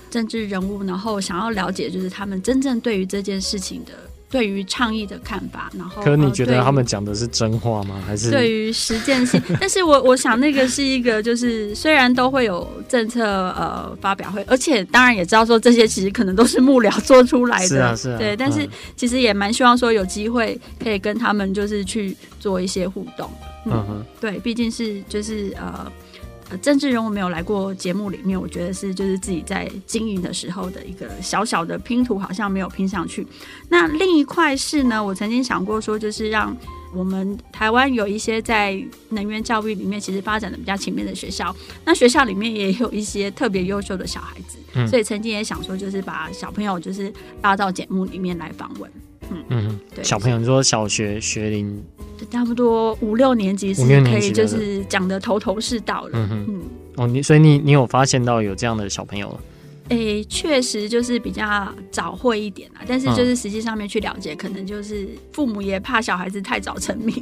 [0.09, 3.91] 政治人物，然后想要了解就是他们真正对于这件事情的
[4.33, 5.69] 对于倡议的看法。
[5.77, 8.01] 然后，可你觉得他们讲的是真话吗？
[8.03, 9.39] 还是对于实践性？
[9.61, 18.17] 但是我我想那个是一个就是虽然都会有政策呃发表会，而且当然也知道说这些其实可能都是幕僚做出来的，是啊是啊。
[18.17, 23.29] 对，但是其实也蛮希望说有机会可以跟他们就是去做一些互动。
[23.65, 25.91] 嗯哼，对，毕竟是就是呃呃，
[26.57, 33.25] 政治人物没有来过节目里面，我觉得是就是自己在经营的时候的一个小小的拼图，好像没有拼上去。
[33.69, 36.55] 那另一块是呢，我曾经想过说，就是让
[36.93, 47.11] 我们台湾有一些在能源教育里面其实发展的比较前面的学校，那学校里面也有一些特别优秀的小孩子，嗯，所以曾经也想说，就是把小朋友就是
[47.41, 48.91] 拉到节目里面来访问。
[49.49, 51.83] 嗯嗯，对，小朋友，你说小学学龄，
[52.31, 56.11] 差不多五六年级是可以，就是讲的头头是道了。
[56.13, 56.61] 嗯哼，嗯，
[56.97, 59.39] 哦，你所以你你有发现到有这样的小朋友了？
[59.89, 67.21] 诶、欸，确实就是比较早会一点啦，但是就是实际上面去了解，嗯、可能就是父母也怕小孩子太早成名。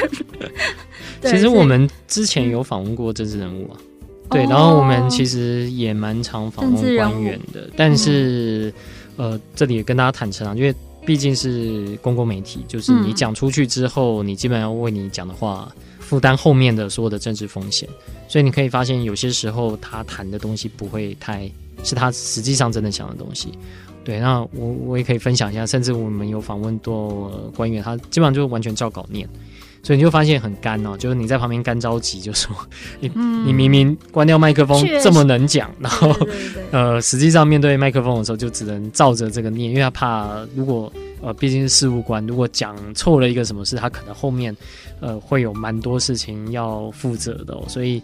[1.22, 8.72] 其实我们之前有访问过政治人物啊，嗯、对，然后我们其实也蛮常访问官员的，但是、
[9.18, 10.74] 嗯、呃，这里也跟大家坦诚啊，因为
[11.06, 17.88] 毕竟是公共媒体，就是你讲出去之后，你基本上要为你讲的话负担后面的所有的政治风险，
[18.28, 21.50] 所以你可以发现有些时候他谈的东西不会太。
[21.84, 23.50] 是他实际上真的想的东西，
[24.02, 24.18] 对。
[24.18, 29.28] 那我我也可以分享一下，甚至我们有访问过官员，他基本上就完全照稿念，
[29.86, 32.52] 所以你就发现很干哦，就是你在旁边干着急，就说
[32.98, 36.12] 你、嗯、你明明关掉麦克风这么能讲，然后
[36.72, 44.56] 呃，实际上面对麦克风的时候就只能照着这个念，因为他怕如果呃毕竟是事务官，如果讲错了一个什么事，他可能后面
[44.98, 48.02] 呃会有蛮多事情要负责的、哦，所以。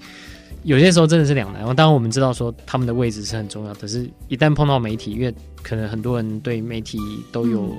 [0.65, 1.65] 有些时候真的是两难。
[1.75, 7.01] 当然，我们知道说他们的位置是很重要，可是，一旦碰到媒体，因为可能很多人对媒体
[7.33, 7.75] 都有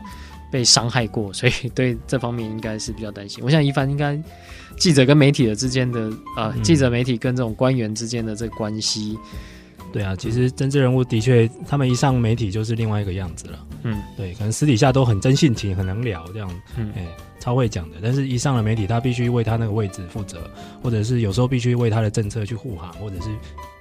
[0.53, 3.43] 被伤害过，所以对这方面应该是比较担心。
[3.43, 4.21] 我想，一凡应该
[4.77, 9.17] 记者跟媒体的之间的啊、呃，记者媒体跟这种官员之间的这关系，
[9.93, 13.67] 对啊，其实政治人物的确，他们一上媒体就是另外一个样子了。
[13.84, 16.62] 嗯，对，可能私底下都很真性情，很能聊这样。
[16.75, 17.08] 嗯，哎。
[17.39, 20.49] 超会讲的，但是一上了媒体，他必须为他那个位置负责，
[20.82, 23.27] 或者是有时候必须为他的政策去护航，或者是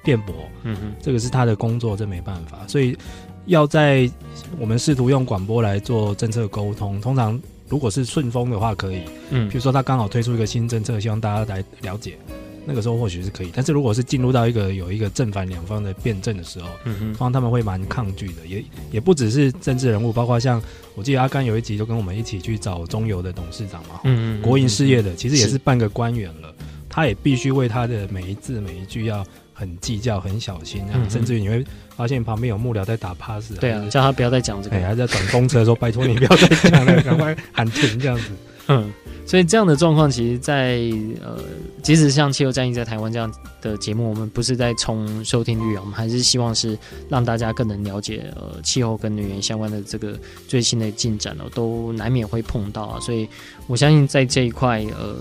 [0.03, 0.35] 辩驳。
[0.65, 2.59] 嗯哼，这个是他的工作，这没办法。
[2.67, 2.99] 所以
[3.47, 4.11] 要在
[4.59, 9.03] 我们试图用广播来做政策沟通，通常如果是顺风的话，可以。
[9.31, 12.19] 嗯，比如说他刚好推出一个新政策，希望大家来了解。
[12.65, 20.63] 那个时候或许是可以，但是如果是进入到一个有一个正反两方的辩证的时候，嗯哼，通常他们会蛮抗拒的，也也不只是政治人物，包括像
[20.95, 26.55] 我记得阿甘有一集就跟我们一起去找中油的董事长嘛，嗯嗯，国营事业的，其实也是半个官员了，
[26.89, 31.65] 他也必须为他的每一字每一句要很计较、很小心，甚至于你会
[31.97, 38.31] 发现旁边有幕僚在打 pass，对啊，叫他不要再讲这个，还在等公车的时候，拜托你不要再讲了， 赶快喊停这样子，
[38.69, 38.93] 嗯。
[39.33, 40.83] 所以这样的状况，其实在，
[41.23, 41.39] 呃，
[41.83, 53.01] 即使像《气候战役在台湾》这样的节目，我们不是在冲收听率啊，我们还是希望是让大家更能了解呃气候跟能源相关的这个最新的进展哦，都难免会碰到啊。
[53.01, 53.27] 所以
[53.69, 55.17] 我相信在这一块，呃，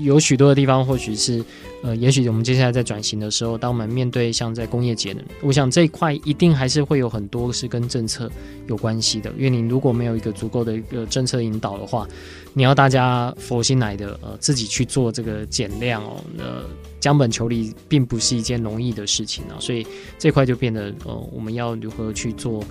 [0.00, 1.40] 有许多的地方，或许是
[1.84, 8.28] 呃，也许我们接下来在转型的时候，当我们面对像在工业节能，我想这一块一定还是会有很多是跟政策
[8.66, 12.08] 有关系的，因为你如果没有一个足够的一个政策引导的话。
[12.54, 16.44] 你要大家佛心来的，呃，自己去做这个减量哦，那，
[17.00, 19.86] 将本求利并不是一件容易的事情啊，所以
[20.18, 22.64] 这块就变得，呃，我们要如何去做？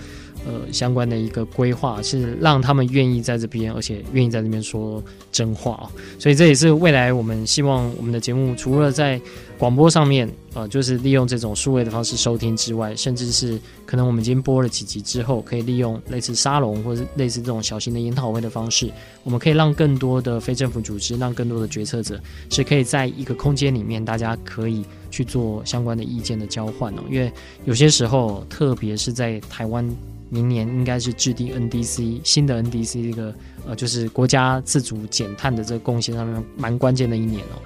[0.45, 5.89] 呃，相关的一个规划是让他们愿意在这边，而且愿意在这边说真话哦。
[6.17, 9.21] 所以这也是未来我们希望我们的节目除了在
[9.57, 18.89] 广播上面，呃，就是利用这种数位的方式收听之外，甚至是可能我们已经播了几集之后，可以利用类似沙龙或者类似这种小型的研讨会的方式，
[19.23, 27.03] 我们可以让更多的非政府组织，让更多的决策者是可以在一个空间里面，大家可以去做相关的意见的交换哦。
[27.11, 27.31] 因为
[27.65, 29.87] 有些时候，特别是在台湾。
[30.33, 33.35] 明年应该是制定 NDC 新的 NDC 这个
[33.67, 37.59] 呃，就是国家自主减碳的这个贡献上面蛮关键的一年哦。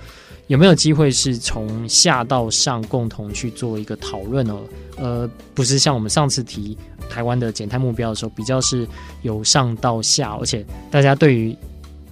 [0.48, 4.62] 有没有机会是从下到上共同去做一个讨论哦？
[4.98, 6.76] 呃，不是像我们上次提
[7.08, 8.88] 台湾的减碳目标的时候，比较是
[9.22, 11.56] 由上到下，而且大家对于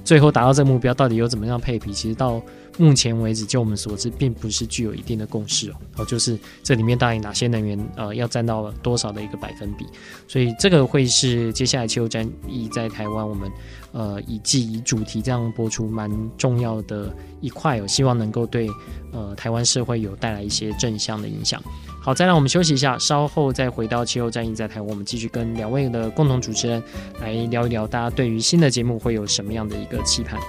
[0.05, 2.41] 最后达到这个目标到底有怎么样配比，其实到。
[2.77, 5.75] 目前为止，就我们所知，并不是具有一定的共识哦。
[5.97, 9.85] 哦，就是这里面到底哪些能源呃要占到多少的一个百分比，
[10.27, 13.51] 所以这个会是接下来气候战役在台湾我们
[13.91, 18.67] 呃以季以主题这样播出蛮重要的一块哦，希望能够对
[19.11, 21.61] 呃台湾社会有带来一些正向的影响。
[22.01, 26.83] 好，再让我们休息一下，稍后再回到气候战役在台湾，我们继续跟两位的共同主持人
[27.21, 30.39] 来聊一聊，大家对于新的节目会有什么样的一个期盼。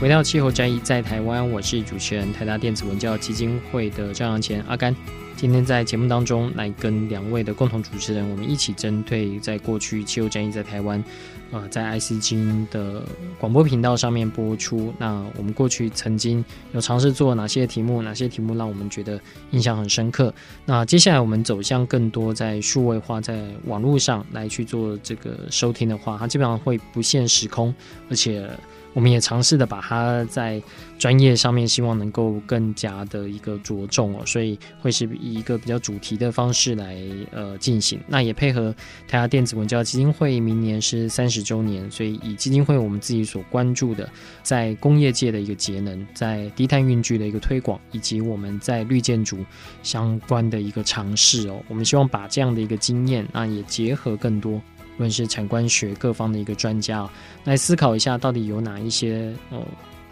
[0.00, 4.96] 回到气候战役在台湾，我是主持人台达电子文教基金会的张扬前阿甘。
[5.36, 11.04] 今天在节目当中来跟两位的共同主持人，我们一起针对在过去气候战役在台湾，
[11.50, 13.02] 呃，在 IC 之音的
[13.38, 14.90] 广播频道上面播出。
[14.96, 16.42] 那我们过去曾经
[16.72, 18.00] 有尝试做哪些题目？
[18.00, 19.20] 哪些题目让我们觉得
[19.50, 20.32] 印象很深刻？
[20.64, 27.74] 那接下来我们走向更多在数位化，在网络上来去做这个收听的话，它基本上会不限时空，
[28.08, 28.48] 而且。
[28.92, 30.60] 我们也尝试的把它在
[30.98, 36.96] 专业上面，希望能够更加的一个着重哦，所以会是以一个比较主题的方式来
[37.30, 37.98] 呃进行。
[38.06, 38.74] 那也配合
[39.06, 44.08] 台达电子文教基金会明年是三十周年，所以以基金会我们自己所关注的，
[44.42, 49.38] 在工业界的一个节能，在低碳运具的一个推广，以及我们在绿建筑
[49.82, 54.60] 相关的一个尝试哦，我们希望把这样的一个经验，那也结合更多。
[55.00, 57.08] 无论是产官学各方的一个专家
[57.42, 59.58] 来思考一下，到底有哪一些呃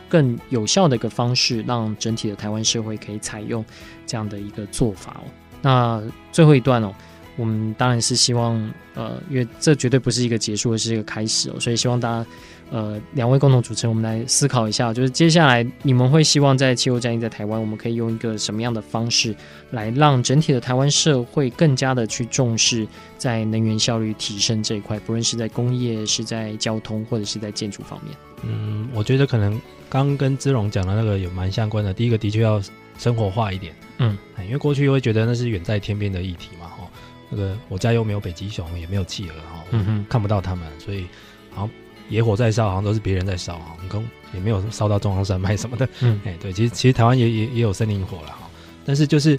[0.08, 3.62] 更有效的一个方式，让整体的台湾社会可以采用
[4.06, 5.28] 这样的一个做法哦。
[5.60, 6.94] 那最后一段哦，
[7.36, 8.54] 我们当然是希望
[8.94, 12.26] 呃，因为这绝对不是一个结束，而是一个开始哦，所以希望大家。
[12.70, 19.34] 呃，两位共同主持人，我们来思考一下，就是接下来你们会希望在气候战役在台湾，我们可以用一个什么样的方式
[19.70, 28.14] 来让整体的台湾社会更加的去重视在能源效率提升这一块，不论是在工业、是在交通或者是在建筑方面。
[28.42, 29.58] 嗯，我觉得可能
[29.88, 31.94] 刚跟姿蓉讲的那个有蛮相关的。
[31.94, 32.60] 第一个的确要
[32.98, 36.86] 生活化一点，嗯，因为过去会觉得那是远在天边的议题嘛，哈，
[37.30, 41.06] 那个我家又没有北极熊，也没有企鹅，哈，嗯哼，看不到他们，所以
[41.50, 41.70] 好像。
[42.08, 44.02] 野火在烧，好像都是别人在烧哈，你看
[44.34, 45.88] 也没有烧到中央山脉什么的。
[46.00, 48.48] 嗯， 哎，对，其实其实台湾也也也有森林火了哈，
[48.84, 49.38] 但是就是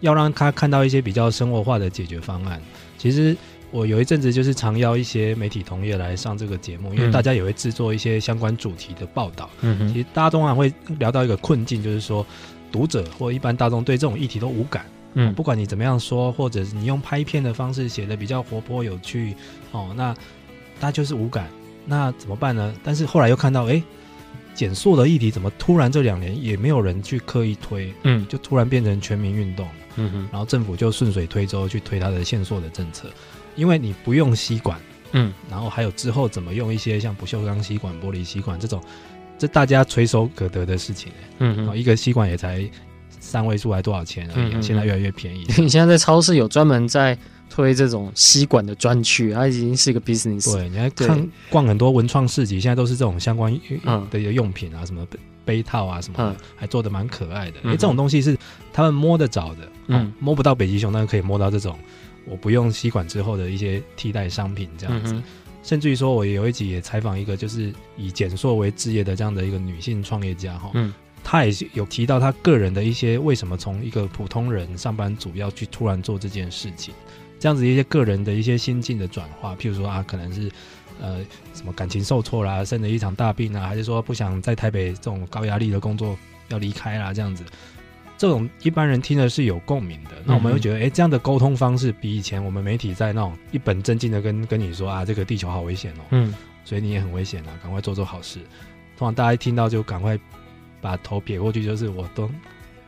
[0.00, 2.60] 要让他看到一些比较生活化的解决方案。
[2.96, 3.36] 其实
[3.70, 9.48] 我有一阵子就是常邀一些媒体同业来上这个节目，因为大家也会制作一些相关主题的报道。
[9.60, 12.26] 嗯，其实大家通常会聊到一个困境，就是说
[12.72, 14.84] 读者或一般大众对这种议题都无感。
[15.14, 19.34] 嗯，不管你怎么样说，或者是你用拍片的方式写的比较活泼有趣，
[19.72, 20.14] 哦，那
[20.80, 21.48] 他就是无感。
[21.90, 22.74] 那怎么办呢？
[22.84, 23.82] 但是后来又看到，哎，
[24.54, 29.66] 减塑的议题怎么突然这两年也没有人去刻意推，嗯，就突然变成全民运动，
[29.96, 33.08] 嗯哼，然后政府就顺水推舟去推它的限塑的政策，
[33.56, 34.78] 因为你不用吸管，
[35.12, 38.82] 嗯，然后还有之后怎么用一些像不锈钢吸管、玻璃吸管这种，
[39.38, 42.68] 这大家垂手可得的事情，嗯哼，一个吸管也才
[43.18, 45.46] 三位数还多少钱而已，嗯，现在越来越便宜。
[45.56, 47.16] 你 现在在超市有专门在。
[47.50, 50.52] 推这种吸管的专区，它已经是一个 business。
[50.52, 53.52] 对，你还看逛很多文创市集，现在都是这种相关
[54.10, 55.06] 的一个用品啊，嗯、什么
[55.44, 57.58] 杯套啊什么的，嗯、还做的蛮可爱的。
[57.64, 58.36] 因为、嗯、这种东西是
[58.72, 61.78] 他们摸得着的，嗯，哦、摸不到北极熊，但是可以摸到这种
[62.26, 65.14] 我不用吸管之后的一些替代商品，这样子。
[65.14, 65.22] 嗯、
[65.62, 70.92] 甚至于说，我有一集也采访一个就是以减塑为职业的这样的一个女性创业家，哈，嗯，
[71.24, 76.92] 她也是有提到她个人的一些为什么从一个普通人上班族要去突然做这件事情。
[77.38, 80.50] 这样子一些个人的一些心境的转化，譬如说啊，可能是
[81.00, 81.20] 呃
[81.54, 86.18] 什么感情受挫啦，生了一场大病啊，还是说不想在台北这种高压力的工作
[86.48, 87.44] 要离开啦，这样子，
[88.16, 90.10] 这种一般人听的是有共鸣的。
[90.24, 96.34] 那我们会觉得，哎、欸，这样的沟通方式比以前我们媒体在那种一本正经的跟跟你说啊，这个地球好危险哦，嗯，
[96.64, 98.40] 所以你也很危险啊，赶快做做好事。
[98.96, 100.18] 通常大家一听到就赶快
[100.80, 102.28] 把头撇过去，就是我都。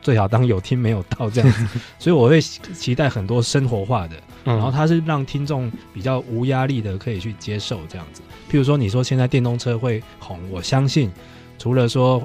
[0.03, 8.21] 最好当有听没有到这样子， 所以我会期待很多生活化的，然后它是让听众比较无压力的可以去接受这样子。
[8.49, 11.11] 譬如说，你说现在电动车会红，我相信
[11.57, 12.21] 除了说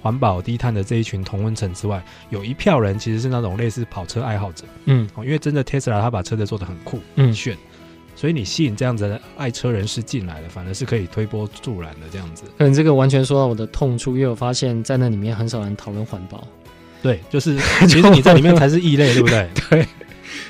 [0.00, 7.56] 环保低碳的这一群同温层之外，有一票人其实是那种类似跑车爱好者，嗯，因为真的 Tesla 他把车子做的很酷、很炫，
[8.16, 12.44] 所以你吸引这样子的爱车人士进来了，反而是可以推波助澜的这样子。
[12.58, 16.46] 可能这个完全说到我的痛处，因为我发现在那里面很少人讨论环保。
[17.00, 17.56] 对，就是
[17.88, 19.48] 其实你在里面才是异类，对不对？
[19.70, 19.86] 对，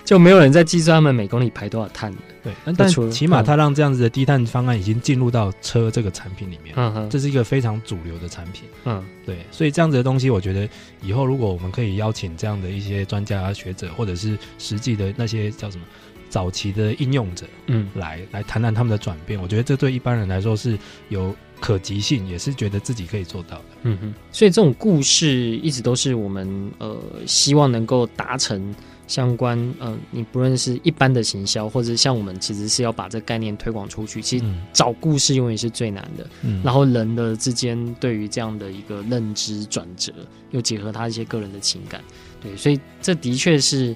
[0.05, 2.13] 就没有人在计算他们每公里排多少碳。
[2.43, 6.75] 对，但起码他让这样子的低碳方案已经进入到车这个产品里面，
[7.09, 8.65] 这是一个非常主流的产品。
[8.85, 10.69] 嗯，对，所以这样子的东西，我觉得
[11.01, 15.85] 以后如果我们可以邀请这样的一些专家学者，或者是实际的那些叫什么
[16.29, 20.77] 早期的应用者，嗯，来来谈谈他们的转变，我觉得这对一般人来说是
[21.09, 21.35] 有。
[21.61, 25.29] 可及性也是觉得自己可以做到的，嗯哼，所以这种故事
[25.59, 28.75] 一直都是我们呃希望能够达成
[29.07, 40.13] 相关，嗯、呃，你不论是一般的行销，或者像我们其实是要把这个概念推广出去，其实找故事永远是最难的，嗯，然后人的之间对于这样的一个认知转折，
[40.51, 42.01] 又结合他一些个人的情感，
[42.41, 43.95] 对，所以这的确是。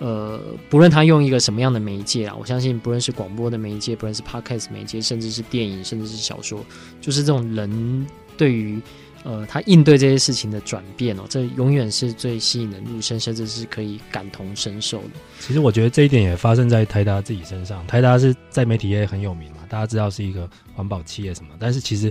[0.00, 0.40] 呃，
[0.70, 6.64] 不论他用一个什么样的媒介啊，我相信不论是广播的媒介，不论是 podcast 媒介，甚至是电影，甚至是小说，
[7.00, 8.06] 就是这种人
[8.36, 8.80] 对于
[9.28, 15.10] 呃，他应对这些事情的转变哦，这永远是最吸引人入胜，甚至是可以感同身受的。
[15.38, 17.86] 其实我觉得这一点也发生在台达自己身上。
[17.86, 22.10] 台达是在媒体业很有名嘛，大家知道是一个环保企业什么，但是其实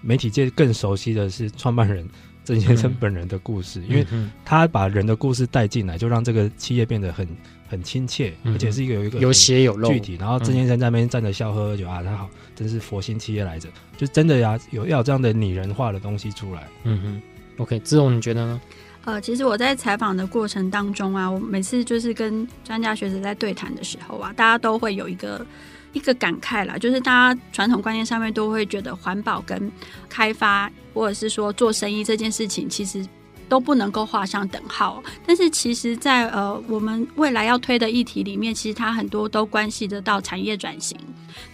[0.00, 2.08] 媒体界更熟悉的是创办人
[2.42, 4.06] 郑先生本人的故事，嗯、因为
[4.42, 7.28] 他把人的故事带进来，就让这个企业变得很。
[7.68, 10.16] 很亲切，而且是一个有一个有血有肉具体。
[10.18, 16.68] 然后郑先生在那边站着笑喝喝酒啊，他好，真是佛心企业来着，就真的呀，有要有这样的拟人化的东西出来。
[16.84, 17.22] 嗯哼
[17.62, 18.60] ，OK，志荣你觉得呢？
[19.04, 25.46] 呃，其实我在采访的过程当中啊，我每次就是跟专家学者在对谈的时候啊，大家都会有一个
[25.92, 29.70] 一个感慨啦，就是大家传统观念上面都会觉得环保跟
[30.08, 33.06] 开发或者是说做生意这件事情，其实。
[33.48, 40.98] 都不能够画上等号，但是其实在，呃我们未来要推的议题里面，其实它很多都关系得到产业转型。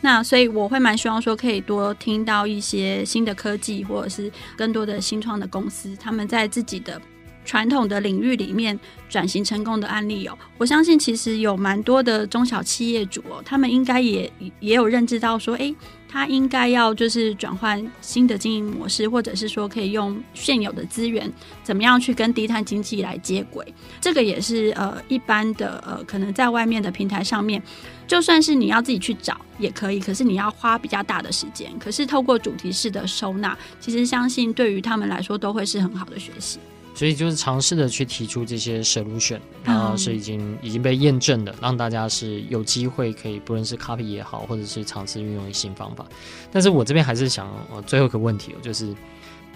[0.00, 7.00] 那所以我会蛮希望说，可以多听到一些新的科技，或者是更多的新创的公司，他们在自己的
[7.44, 8.78] 传统的领域里面
[9.08, 10.36] 转型成功的案例哦。
[10.58, 15.74] 我相信其实有蛮多的中小企业主哦，他们应该也也有认知到说，诶。
[16.14, 21.32] 他应该要就是转换新的经营模式，或者是说可以用现有的资源，
[21.62, 23.64] 怎么样去跟低碳经济来接轨？
[23.98, 27.62] 这个也是呃一般的呃可能在外面的平台上面，
[28.06, 31.72] 就算是你要自己去找也可以，可是你要花比较大的时间。
[31.78, 36.58] 可是透过主题式的收纳，其实相信对于他们来说都会是很好的学习。
[37.02, 46.06] 所以就是尝试的去提出这些 solution，然后是已经已经被验证的，让大家是有机会可以不论是 copy 也好，或者是尝试运用一新方法。
[46.52, 48.94] 但是我这边还是想，我最后一个问题哦就是，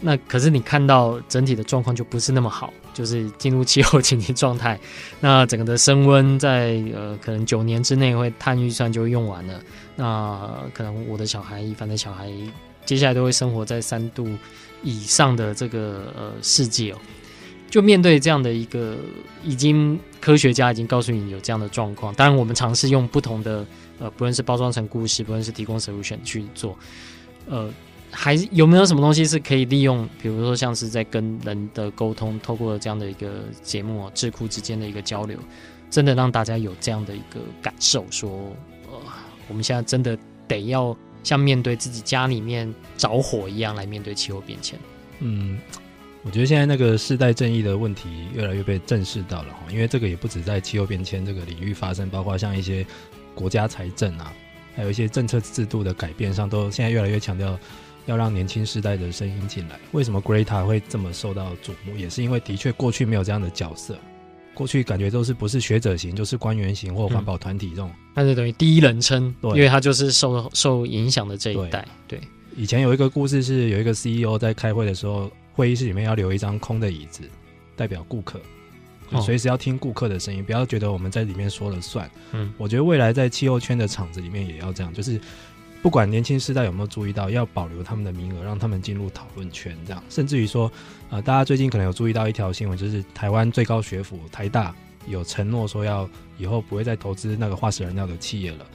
[0.00, 4.76] 那可是你看到整体的状况就不是那么好，就是进入气候紧急状态，
[5.20, 9.60] 那整个的升温在呃可能九年之内会碳预算就会用完了，
[9.94, 12.28] 那可能我的小孩，反正小孩
[12.84, 14.28] 接下来都会生活在三度
[14.82, 16.98] 以上的这个呃世界哦。
[17.68, 18.96] 就面对这样的一个，
[19.44, 23.66] 已经科学家已经告诉你有这样的状况，当然我们尝试用不同的
[23.98, 26.78] 呃，不论是包装成故事，不论是提供 solution 去做，
[27.46, 27.68] 呃，
[28.10, 30.08] 还有没有什么东西是可以利用？
[30.22, 35.36] 比如说像是在跟人的沟通，透过这样的一个节目，智库之间的一个交流，
[35.90, 38.30] 真的让大家有这样的一个感受，说，
[38.90, 38.98] 呃，
[39.48, 44.78] 我们现在真的得要像面对自己家里面着火一样来面对气候变迁。
[45.18, 45.58] 嗯。
[46.26, 52.84] 我觉得现在那个世代正义的问题越来越被正视到了哈，因为这个也不止在气候变迁这个领域发生，包括像一些
[53.32, 54.34] 国家财政啊，
[54.74, 57.56] 还有一些政策制度的改变上，都现在越来越强调
[58.06, 59.78] 要让年轻世代的声音进来。
[59.92, 61.96] 为什么 Greta 会这么受到瞩目？
[61.96, 63.96] 也是因为的确过去没有这样的角色，
[64.52, 71.86] 过去感觉都是不是学者型，就是官员型或环保团体这种，那就等于第一人称，对，因为他就是受受影响的这一代。
[72.08, 75.30] 对，对，以前有一个故事是有一个 CEO 在开会的时候。
[75.56, 77.22] 会议室里面要留一张空的椅子，
[77.74, 78.38] 代表顾客，
[79.22, 82.10] 随时要听顾客的声音，不要觉得我们在里面说了算。
[82.32, 85.18] 嗯，我觉得未来在气候圈的场子里面也要这样，就是
[85.80, 90.02] 不管年轻世代有没有注意到，要保留他们的名额，让他们进入讨论圈，这样。
[90.10, 90.70] 甚至于说，
[91.08, 94.74] 呃，大家最近可能有注意到一条新闻，就是台湾最高学府台大
[95.08, 98.66] 有承诺说要以后不会再投资那个化石燃料的企业了。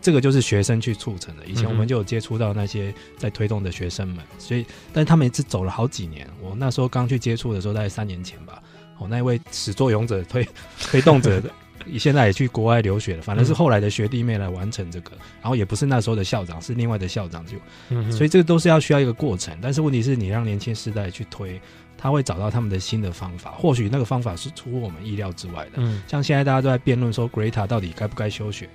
[0.00, 1.44] 这个就是学生去促成的。
[1.46, 6.28] 以前我们就有接触到那些在推动的学生们，所以，但是他们一直走了好几年。
[6.40, 8.62] 我那时候刚去接触的时候，大概三年前吧。
[8.98, 10.46] 哦，那一位始作俑者、推
[10.78, 11.42] 推动者，
[11.98, 13.22] 现在也去国外留学了。
[13.22, 17.56] 反正是后来的学弟妹来完成这个，然后也不是那时候的校长，是另外的校长就。
[18.10, 19.56] 所以这个都是要需要一个过程。
[19.62, 21.58] 但是问题是你让年轻世代去推，
[21.96, 23.52] 他会找到他们的新的方法。
[23.52, 25.72] 或许那个方法是出乎我们意料之外的。
[25.76, 28.68] 嗯，像现在大家都在辩论说，Greta 到底该不该休学？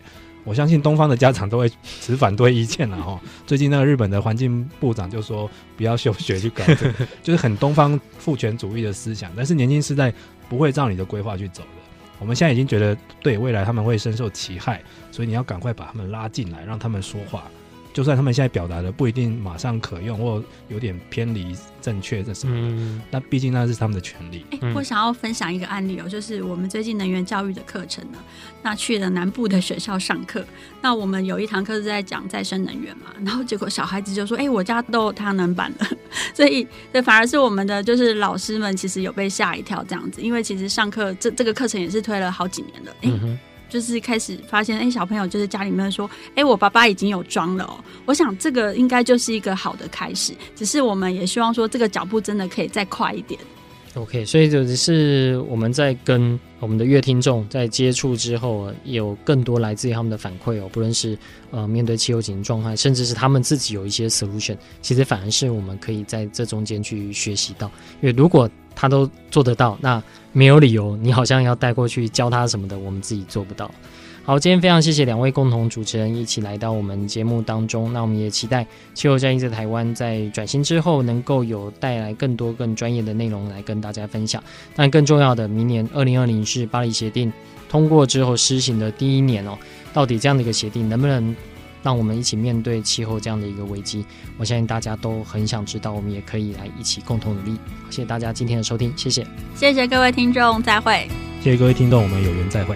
[0.46, 1.70] 我相信东方的家长都会
[2.00, 3.20] 持反对意见了哈。
[3.46, 9.30] 最近那个日本的环境部长就说不要休学去搞这个， 就是很东方父权主义的思想。
[9.36, 10.14] 但是年轻世代
[10.48, 11.70] 不会照你的规划去走的。
[12.20, 14.82] 我们现在已经觉得对未来他们会深受其害，
[15.12, 17.44] 所以你要赶快把他们拉进来，让他们说话。
[17.96, 24.46] 就算他们现在表达的不一定马上可用，或有点偏离正确这什么的，嗯、那毕竟那是他们的权利。
[24.76, 28.18] 我想要分享一个案例哦，就是我们最近能源教育的课程呢，
[28.62, 30.46] 那去了南部的学校上课，
[30.82, 35.88] 那我们有一堂课是在讲再生能源嘛，然后结果小孩子就说：“哎、欸，我家都有太阳能板了。
[36.36, 42.92] ”所以，这反而是我们的就是老师们其实有被吓一跳这样子，因为其实上课这这个课程也是推了好几年了。
[43.04, 43.40] 欸嗯
[43.70, 47.84] 就是开始发现，哎、小朋友就是家里面说，哎、我爸爸已经有装了哦。
[48.06, 53.40] 我想这个应该就是一个好的开始，只是我们也希望说，这个脚步真的可以再快一点。
[53.96, 61.18] OK，所以就是我们在跟我们的乐听众在接触之后，有更多来自于他们的反馈哦，不论是
[61.50, 67.72] 呃面对气候紧急状态，甚至是他们自己有一些 solution，其实反而是我们可以在这中间去学习到。
[68.02, 70.02] 因为如果他都做得到，那
[70.34, 73.72] 没有理由你好像要带过去教他什么的，我们自己做不到。
[74.24, 77.94] 好，今天非常谢谢两位共同主持人一起来到我们节目当中。
[77.94, 78.66] 那我们也期待
[78.96, 84.44] 气候战役在台湾在转型之后，能够有带来更多更专业的内容来跟大家分享。
[84.76, 87.32] 但更重要的，明年二零二零是巴黎协定
[87.70, 89.56] 通过之后施行的第一年哦。
[89.94, 91.36] 到底这样的一个协定能不能
[91.86, 94.04] 让我们一起面对气候这样的一个危机？
[94.40, 97.60] 我相信大家都很想知道，我们也可以来一起共同努力。
[97.92, 99.24] 谢谢大家今天的收听，谢谢，
[99.56, 101.08] 谢谢各位听众，再会。
[101.44, 102.76] 谢谢各位听众，我们有缘再会。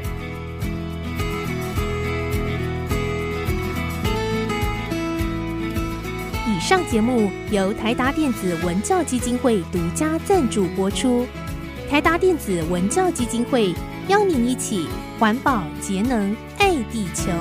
[6.45, 11.25] 以上节目由台达电子文教基金会独家赞助播出。
[11.89, 13.73] 台达电子文教基金会
[14.07, 14.85] 邀您一起
[15.17, 17.31] 环保节能爱地球。